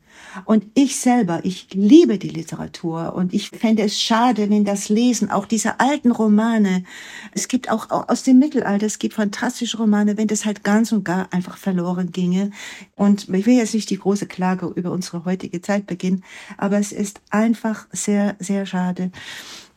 Und 0.44 0.66
ich 0.74 0.96
selber, 0.96 1.40
ich 1.44 1.68
liebe 1.72 2.18
die 2.18 2.29
Literatur 2.29 3.14
und 3.14 3.33
ich 3.33 3.50
fände 3.50 3.83
es 3.83 4.00
schade, 4.00 4.50
wenn 4.50 4.64
das 4.64 4.88
Lesen, 4.88 5.31
auch 5.31 5.46
diese 5.46 5.81
alten 5.81 6.11
Romane, 6.11 6.85
es 7.33 7.48
gibt 7.48 7.70
auch 7.70 7.90
aus 7.90 8.22
dem 8.22 8.38
Mittelalter, 8.38 8.87
es 8.87 8.98
gibt 8.98 9.14
fantastische 9.14 9.77
Romane, 9.77 10.16
wenn 10.16 10.27
das 10.27 10.44
halt 10.44 10.64
ganz 10.64 10.92
und 10.92 11.05
gar 11.05 11.33
einfach 11.33 11.57
verloren 11.57 12.12
ginge. 12.12 12.50
Und 12.96 13.29
ich 13.29 13.46
will 13.46 13.57
jetzt 13.57 13.74
nicht 13.74 13.90
die 13.90 13.98
große 13.98 14.27
Klage 14.27 14.66
über 14.74 14.90
unsere 14.90 15.24
heutige 15.24 15.61
Zeit 15.62 15.87
beginnen, 15.87 16.24
aber 16.57 16.79
es 16.79 16.92
ist 16.92 17.20
einfach 17.31 17.87
sehr, 17.92 18.37
sehr 18.38 18.66
schade. 18.66 19.11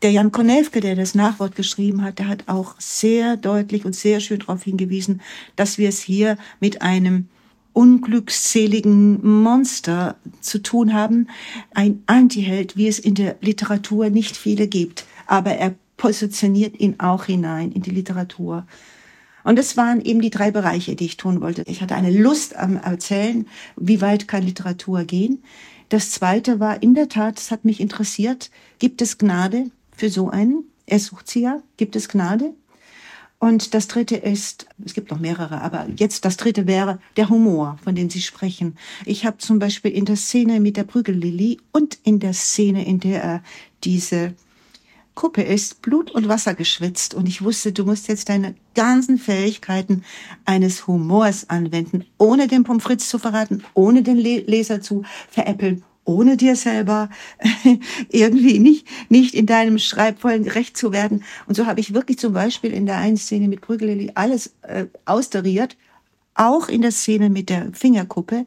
Der 0.04 0.12
Jan 0.12 0.32
Konelfke, 0.32 0.80
der 0.80 0.96
das 0.96 1.16
Nachwort 1.16 1.56
geschrieben 1.56 2.04
hat, 2.04 2.20
der 2.20 2.28
hat 2.28 2.44
auch 2.48 2.76
sehr 2.78 3.36
deutlich 3.36 3.84
und 3.84 3.96
sehr 3.96 4.20
schön 4.20 4.40
darauf 4.40 4.64
hingewiesen, 4.64 5.22
dass 5.56 5.80
wir 5.80 5.90
es 5.90 6.02
hier 6.02 6.38
mit 6.60 6.84
einem 6.84 7.30
unglückseligen 7.78 9.44
Monster 9.44 10.16
zu 10.42 10.58
tun 10.58 10.96
haben. 10.96 11.28
Ein 11.76 12.02
Antiheld, 12.08 12.76
wie 12.76 12.88
es 12.88 12.98
in 12.98 13.14
der 13.14 13.36
Literatur 13.40 14.10
nicht 14.10 14.36
viele 14.36 14.68
gibt. 14.68 15.06
Aber 15.28 15.52
er 15.52 15.76
positioniert 15.96 16.80
ihn 16.80 16.96
auch 16.98 17.26
hinein 17.26 17.72
in 17.72 17.84
die 17.84 17.92
Literatur. 17.92 18.66
Und 19.44 19.60
das 19.60 19.78
waren 19.78 20.02
eben 20.02 20.22
die 20.22 20.32
drei 20.32 20.50
Bereiche, 20.50 20.96
die 20.96 21.06
ich 21.06 21.18
tun 21.18 21.40
wollte. 21.40 21.62
Ich 21.68 21.84
hatte 21.84 21.94
eine 21.94 22.10
Lust 22.10 22.56
am 22.56 22.78
Erzählen, 22.78 23.46
wie 23.76 24.02
weit 24.02 24.28
kann 24.28 24.42
Literatur 24.42 25.04
gehen. 25.04 25.44
Das 25.90 26.10
zweite 26.10 26.60
war 26.60 26.82
in 26.82 26.96
der 26.96 27.10
Tat, 27.10 27.38
es 27.38 27.52
hat 27.52 27.64
mich 27.64 27.80
interessiert, 27.80 28.50
gibt 28.80 29.04
es 29.04 29.20
Gnade 29.20 29.70
für 29.96 30.10
so 30.10 30.30
einen? 30.32 30.64
Er 30.88 30.98
sucht 30.98 31.30
sie 31.30 31.42
ja. 31.42 31.62
Gibt 31.78 31.96
es 31.96 32.10
Gnade? 32.10 32.56
Und 33.40 33.76
das 33.76 33.88
dritte 33.88 34.16
ist, 34.16 34.66
es 34.84 34.96
gibt 34.96 35.12
noch 35.12 35.20
mehrere, 35.20 35.62
aber 35.62 35.88
jetzt 35.96 36.26
das 36.26 36.38
dritte 36.38 36.66
wäre 36.66 37.00
der 37.18 37.30
Humor, 37.30 37.78
von 37.84 37.94
dem 37.94 38.10
Sie 38.10 38.22
sprechen. 38.22 38.78
Ich 39.06 39.26
habe 39.26 39.38
zum 39.38 39.60
Beispiel 39.60 39.92
in 39.92 40.06
der 40.06 40.16
Szene 40.16 40.60
mit 40.60 40.76
der 40.76 40.86
Prügellilly 40.86 41.60
und 41.72 42.00
in 42.04 42.20
der 42.20 42.34
Szene, 42.34 42.86
in 42.86 43.00
der 43.00 43.24
er 43.24 43.44
diese 43.84 44.34
Kuppe 45.14 45.44
ist, 45.44 45.84
Blut 45.84 46.10
und 46.12 46.28
Wasser 46.28 46.56
geschwitzt. 46.56 47.14
Und 47.14 47.28
ich 47.28 47.44
wusste, 47.44 47.72
du 47.72 47.86
musst 47.86 48.08
jetzt 48.08 48.30
deine 48.30 48.56
ganzen 48.74 49.20
Fähigkeiten 49.20 50.04
eines 50.46 50.88
Humors 50.88 51.50
anwenden, 51.50 52.06
ohne 52.18 52.48
den 52.48 52.64
Pommes 52.64 52.84
frites 52.84 53.10
zu 53.10 53.20
verraten, 53.20 53.64
ohne 53.76 54.02
den 54.02 54.18
Leser 54.18 54.82
zu 54.82 55.04
veräppeln 55.30 55.84
ohne 56.08 56.38
dir 56.38 56.56
selber 56.56 57.10
irgendwie 58.10 58.60
nicht, 58.60 58.88
nicht 59.10 59.36
in 59.36 59.46
deinem 59.46 59.78
Schreibvollen 59.78 60.44
gerecht 60.44 60.78
zu 60.78 60.92
werden. 60.92 61.24
Und 61.46 61.56
so 61.56 61.66
habe 61.66 61.82
ich 61.82 61.94
wirklich 61.94 62.18
zum 62.18 62.34
Beispiel 62.34 62.72
in 62.72 62.86
der 62.86 62.98
einen 62.98 63.18
Szene 63.18 63.48
mit 63.48 63.62
Brüggelili 63.62 64.12
alles 64.16 64.54
äh, 64.62 64.86
austariert, 65.06 65.78
auch 66.34 66.70
in 66.70 66.82
der 66.82 66.92
Szene 66.92 67.30
mit 67.30 67.50
der 67.50 67.74
Fingerkuppe, 67.74 68.46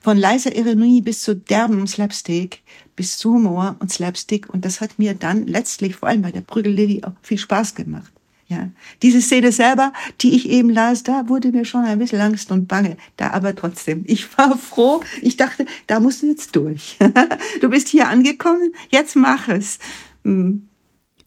von 0.00 0.16
leiser 0.16 0.54
Ironie 0.54 1.02
bis 1.02 1.22
zu 1.22 1.36
derben 1.36 1.86
Slapstick, 1.86 2.62
bis 2.96 3.18
zu 3.18 3.34
Humor 3.34 3.76
und 3.80 3.92
Slapstick. 3.92 4.48
Und 4.48 4.64
das 4.64 4.80
hat 4.80 4.98
mir 4.98 5.14
dann 5.14 5.46
letztlich, 5.46 5.96
vor 5.96 6.08
allem 6.08 6.22
bei 6.22 6.32
der 6.32 6.40
Brüggelili, 6.40 7.02
auch 7.04 7.12
viel 7.20 7.38
Spaß 7.38 7.74
gemacht. 7.74 8.12
Ja, 8.48 8.70
diese 9.02 9.20
Szene 9.20 9.52
selber, 9.52 9.92
die 10.22 10.34
ich 10.34 10.48
eben 10.48 10.70
las, 10.70 11.02
da 11.02 11.28
wurde 11.28 11.52
mir 11.52 11.66
schon 11.66 11.84
ein 11.84 11.98
bisschen 11.98 12.22
Angst 12.22 12.50
und 12.50 12.66
Bange. 12.66 12.96
Da 13.18 13.32
aber 13.32 13.54
trotzdem, 13.54 14.04
ich 14.06 14.38
war 14.38 14.56
froh. 14.56 15.02
Ich 15.20 15.36
dachte, 15.36 15.66
da 15.86 16.00
musst 16.00 16.22
du 16.22 16.28
jetzt 16.28 16.56
durch. 16.56 16.96
du 17.60 17.68
bist 17.68 17.88
hier 17.88 18.08
angekommen, 18.08 18.72
jetzt 18.88 19.16
mach 19.16 19.48
es. 19.48 19.78
Hm. 20.24 20.66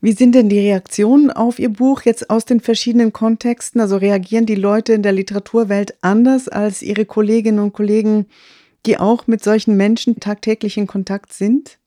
Wie 0.03 0.13
sind 0.13 0.33
denn 0.33 0.49
die 0.49 0.57
Reaktionen 0.57 1.29
auf 1.29 1.59
Ihr 1.59 1.69
Buch 1.69 2.01
jetzt 2.01 2.31
aus 2.31 2.45
den 2.45 2.59
verschiedenen 2.59 3.13
Kontexten? 3.13 3.79
Also 3.79 3.97
reagieren 3.97 4.47
die 4.47 4.55
Leute 4.55 4.93
in 4.93 5.03
der 5.03 5.11
Literaturwelt 5.11 5.93
anders 6.01 6.49
als 6.49 6.81
Ihre 6.81 7.05
Kolleginnen 7.05 7.59
und 7.59 7.73
Kollegen, 7.73 8.25
die 8.87 8.97
auch 8.97 9.27
mit 9.27 9.43
solchen 9.43 9.77
Menschen 9.77 10.19
tagtäglich 10.19 10.75
in 10.79 10.87
Kontakt 10.87 11.33
sind? 11.33 11.77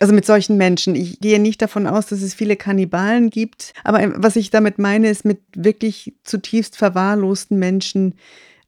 Also 0.00 0.14
mit 0.14 0.24
solchen 0.24 0.56
Menschen. 0.56 0.94
Ich 0.96 1.20
gehe 1.20 1.38
nicht 1.38 1.60
davon 1.60 1.86
aus, 1.86 2.06
dass 2.06 2.22
es 2.22 2.32
viele 2.32 2.56
Kannibalen 2.56 3.28
gibt. 3.28 3.74
Aber 3.84 4.00
ähm, 4.00 4.14
was 4.16 4.34
ich 4.36 4.48
damit 4.48 4.78
meine, 4.78 5.10
ist 5.10 5.26
mit 5.26 5.40
wirklich 5.54 6.14
zutiefst 6.24 6.76
verwahrlosten 6.76 7.58
Menschen 7.58 8.14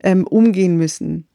ähm, 0.02 0.26
umgehen 0.26 0.76
müssen. 0.76 1.26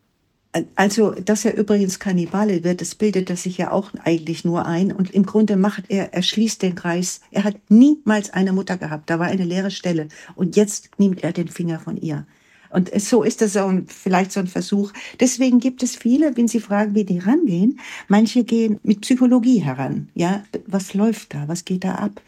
Also, 0.75 1.11
dass 1.11 1.45
er 1.45 1.57
übrigens 1.57 1.99
Kannibale 1.99 2.63
wird, 2.63 2.81
das 2.81 2.95
bildet 2.95 3.29
er 3.29 3.35
sich 3.35 3.57
ja 3.57 3.71
auch 3.71 3.91
eigentlich 4.03 4.45
nur 4.45 4.65
ein. 4.65 4.91
Und 4.91 5.11
im 5.11 5.25
Grunde 5.25 5.55
macht 5.55 5.85
er, 5.89 6.13
er 6.13 6.21
schließt 6.21 6.61
den 6.61 6.75
Kreis. 6.75 7.21
Er 7.31 7.43
hat 7.43 7.55
niemals 7.69 8.29
eine 8.29 8.53
Mutter 8.53 8.77
gehabt. 8.77 9.09
Da 9.09 9.19
war 9.19 9.27
eine 9.27 9.43
leere 9.43 9.71
Stelle. 9.71 10.07
Und 10.35 10.55
jetzt 10.55 10.91
nimmt 10.99 11.23
er 11.23 11.33
den 11.33 11.47
Finger 11.47 11.79
von 11.79 11.97
ihr. 11.97 12.25
Und 12.69 12.99
so 12.99 13.23
ist 13.23 13.41
das 13.41 13.53
so 13.53 13.81
vielleicht 13.87 14.31
so 14.31 14.39
ein 14.39 14.47
Versuch. 14.47 14.91
Deswegen 15.19 15.59
gibt 15.59 15.83
es 15.83 15.95
viele, 15.95 16.35
wenn 16.37 16.47
Sie 16.47 16.59
fragen, 16.59 16.95
wie 16.95 17.05
die 17.05 17.19
rangehen, 17.19 17.79
manche 18.07 18.43
gehen 18.43 18.79
mit 18.83 19.01
Psychologie 19.01 19.59
heran. 19.59 20.09
Ja, 20.13 20.43
was 20.65 20.93
läuft 20.93 21.33
da? 21.33 21.47
Was 21.47 21.65
geht 21.65 21.83
da 21.83 21.95
ab? 21.95 22.21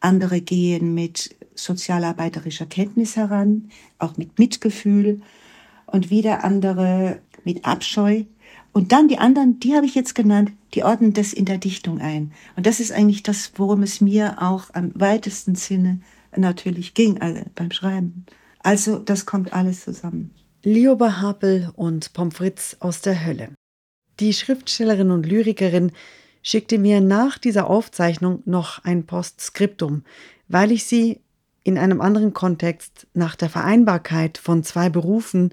Andere 0.00 0.40
gehen 0.40 0.94
mit 0.94 1.34
sozialarbeiterischer 1.54 2.66
Kenntnis 2.66 3.16
heran, 3.16 3.70
auch 3.98 4.16
mit 4.16 4.38
Mitgefühl. 4.38 5.20
Und 5.86 6.10
wieder 6.10 6.44
andere 6.44 7.20
mit 7.44 7.64
Abscheu. 7.64 8.24
Und 8.72 8.92
dann 8.92 9.08
die 9.08 9.18
anderen, 9.18 9.58
die 9.58 9.74
habe 9.74 9.86
ich 9.86 9.94
jetzt 9.94 10.14
genannt, 10.14 10.52
die 10.74 10.84
ordnen 10.84 11.14
das 11.14 11.32
in 11.32 11.46
der 11.46 11.56
Dichtung 11.56 12.00
ein. 12.00 12.32
Und 12.56 12.66
das 12.66 12.78
ist 12.78 12.92
eigentlich 12.92 13.22
das, 13.22 13.52
worum 13.56 13.82
es 13.82 14.02
mir 14.02 14.36
auch 14.42 14.66
am 14.74 14.92
weitesten 14.94 15.54
Sinne 15.54 16.00
natürlich 16.36 16.94
ging 16.94 17.20
also 17.20 17.42
beim 17.54 17.70
Schreiben. 17.70 18.26
Also 18.60 18.98
das 18.98 19.26
kommt 19.26 19.52
alles 19.52 19.84
zusammen. 19.84 20.34
Lioba 20.64 21.20
Hapel 21.20 21.70
und 21.76 22.12
Pomfritz 22.12 22.76
aus 22.80 23.00
der 23.00 23.24
Hölle. 23.24 23.50
Die 24.20 24.32
Schriftstellerin 24.32 25.10
und 25.10 25.26
Lyrikerin 25.26 25.92
schickte 26.42 26.78
mir 26.78 27.00
nach 27.00 27.38
dieser 27.38 27.68
Aufzeichnung 27.68 28.42
noch 28.44 28.84
ein 28.84 29.06
Postskriptum, 29.06 30.02
weil 30.48 30.72
ich 30.72 30.84
sie 30.84 31.20
in 31.62 31.78
einem 31.78 32.00
anderen 32.00 32.32
Kontext 32.32 33.06
nach 33.14 33.36
der 33.36 33.50
Vereinbarkeit 33.50 34.38
von 34.38 34.64
zwei 34.64 34.88
Berufen, 34.88 35.52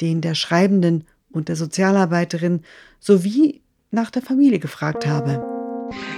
den 0.00 0.20
der 0.20 0.34
Schreibenden 0.34 1.04
und 1.30 1.48
der 1.48 1.56
Sozialarbeiterin, 1.56 2.62
sowie 3.00 3.62
nach 3.90 4.10
der 4.10 4.22
Familie 4.22 4.58
gefragt 4.58 5.06
habe. 5.06 5.53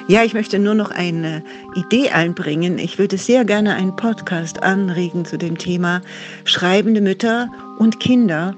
Ja, 0.09 0.22
ich 0.22 0.35
möchte 0.35 0.59
nur 0.59 0.74
noch 0.74 0.90
eine 0.90 1.42
Idee 1.74 2.11
einbringen. 2.11 2.79
Ich 2.79 2.98
würde 2.98 3.18
sehr 3.18 3.44
gerne 3.44 3.74
einen 3.74 3.96
Podcast 3.96 4.62
anregen 4.62 5.24
zu 5.24 5.37
dem 5.37 5.59
Thema 5.59 6.00
schreibende 6.44 7.00
Mütter 7.00 7.50
und 7.79 7.98
Kinder. 7.98 8.55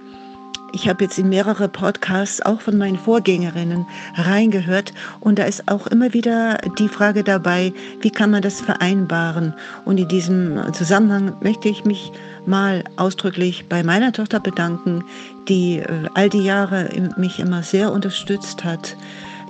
Ich 0.72 0.86
habe 0.86 1.04
jetzt 1.04 1.18
in 1.18 1.30
mehrere 1.30 1.68
Podcasts 1.68 2.42
auch 2.42 2.60
von 2.60 2.76
meinen 2.76 2.98
Vorgängerinnen 2.98 3.86
reingehört 4.16 4.92
und 5.20 5.38
da 5.38 5.44
ist 5.44 5.66
auch 5.66 5.86
immer 5.86 6.12
wieder 6.12 6.58
die 6.78 6.88
Frage 6.88 7.24
dabei, 7.24 7.72
wie 8.02 8.10
kann 8.10 8.30
man 8.30 8.42
das 8.42 8.60
vereinbaren? 8.60 9.54
Und 9.86 9.98
in 9.98 10.08
diesem 10.08 10.60
Zusammenhang 10.74 11.32
möchte 11.40 11.70
ich 11.70 11.86
mich 11.86 12.12
mal 12.44 12.84
ausdrücklich 12.96 13.66
bei 13.70 13.82
meiner 13.82 14.12
Tochter 14.12 14.40
bedanken, 14.40 15.02
die 15.48 15.78
äh, 15.78 15.86
all 16.12 16.28
die 16.28 16.44
Jahre 16.44 16.90
mich 17.16 17.38
immer 17.38 17.62
sehr 17.62 17.90
unterstützt 17.90 18.64
hat 18.64 18.94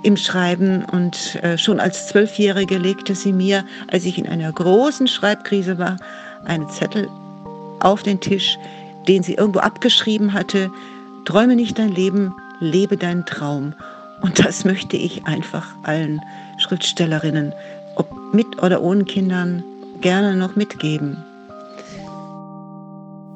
im 0.03 0.17
Schreiben 0.17 0.85
und 0.85 1.35
äh, 1.43 1.57
schon 1.57 1.79
als 1.79 2.07
Zwölfjährige 2.07 2.77
legte 2.77 3.15
sie 3.15 3.33
mir, 3.33 3.63
als 3.87 4.05
ich 4.05 4.17
in 4.17 4.27
einer 4.27 4.51
großen 4.51 5.07
Schreibkrise 5.07 5.77
war, 5.77 5.97
einen 6.45 6.69
Zettel 6.69 7.07
auf 7.79 8.03
den 8.03 8.19
Tisch, 8.19 8.57
den 9.07 9.23
sie 9.23 9.35
irgendwo 9.35 9.59
abgeschrieben 9.59 10.33
hatte. 10.33 10.71
Träume 11.25 11.55
nicht 11.55 11.77
dein 11.79 11.89
Leben, 11.89 12.33
lebe 12.59 12.97
deinen 12.97 13.25
Traum. 13.25 13.73
Und 14.21 14.39
das 14.45 14.65
möchte 14.65 14.97
ich 14.97 15.25
einfach 15.25 15.67
allen 15.83 16.21
Schriftstellerinnen, 16.57 17.53
ob 17.95 18.33
mit 18.33 18.61
oder 18.61 18.81
ohne 18.81 19.05
Kindern, 19.05 19.63
gerne 20.01 20.35
noch 20.35 20.55
mitgeben. 20.55 21.17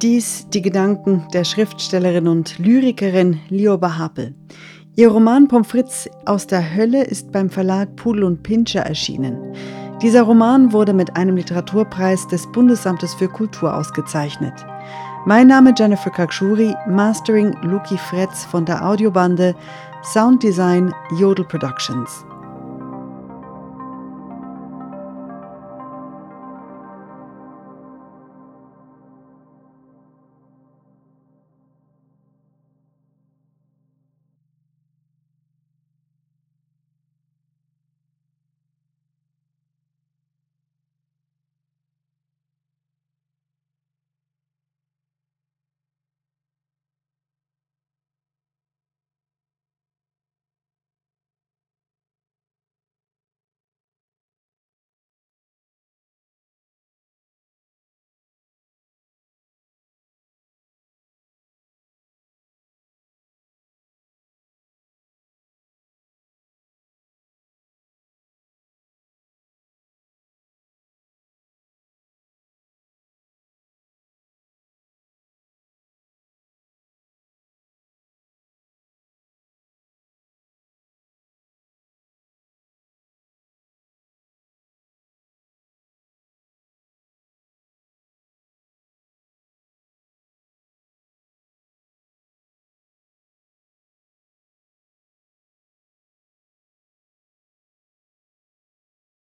Dies 0.01 0.49
die 0.49 0.61
Gedanken 0.61 1.25
der 1.33 1.45
Schriftstellerin 1.45 2.27
und 2.27 2.59
Lyrikerin 2.59 3.39
Lioba 3.49 3.97
Hapel. 3.97 4.33
Ihr 4.95 5.09
Roman 5.09 5.47
Pommes 5.47 5.67
frites 5.69 6.07
aus 6.25 6.45
der 6.45 6.75
Hölle 6.75 7.03
ist 7.03 7.31
beim 7.31 7.49
Verlag 7.49 7.95
Pudel 7.95 8.23
und 8.25 8.43
Pinscher 8.43 8.81
erschienen. 8.81 9.39
Dieser 10.03 10.21
Roman 10.21 10.71
wurde 10.71 10.93
mit 10.93 11.15
einem 11.15 11.35
Literaturpreis 11.35 12.27
des 12.27 12.45
Bundesamtes 12.51 13.15
für 13.15 13.27
Kultur 13.27 13.75
ausgezeichnet. 13.75 14.53
Mein 15.25 15.47
Name 15.47 15.73
Jennifer 15.75 16.11
Kakshuri, 16.11 16.75
Mastering 16.87 17.55
Luki 17.63 17.97
Fretz 17.97 18.45
von 18.45 18.65
der 18.65 18.87
Audiobande, 18.87 19.55
Sounddesign 20.03 20.93
Jodel 21.17 21.45
Productions. 21.45 22.23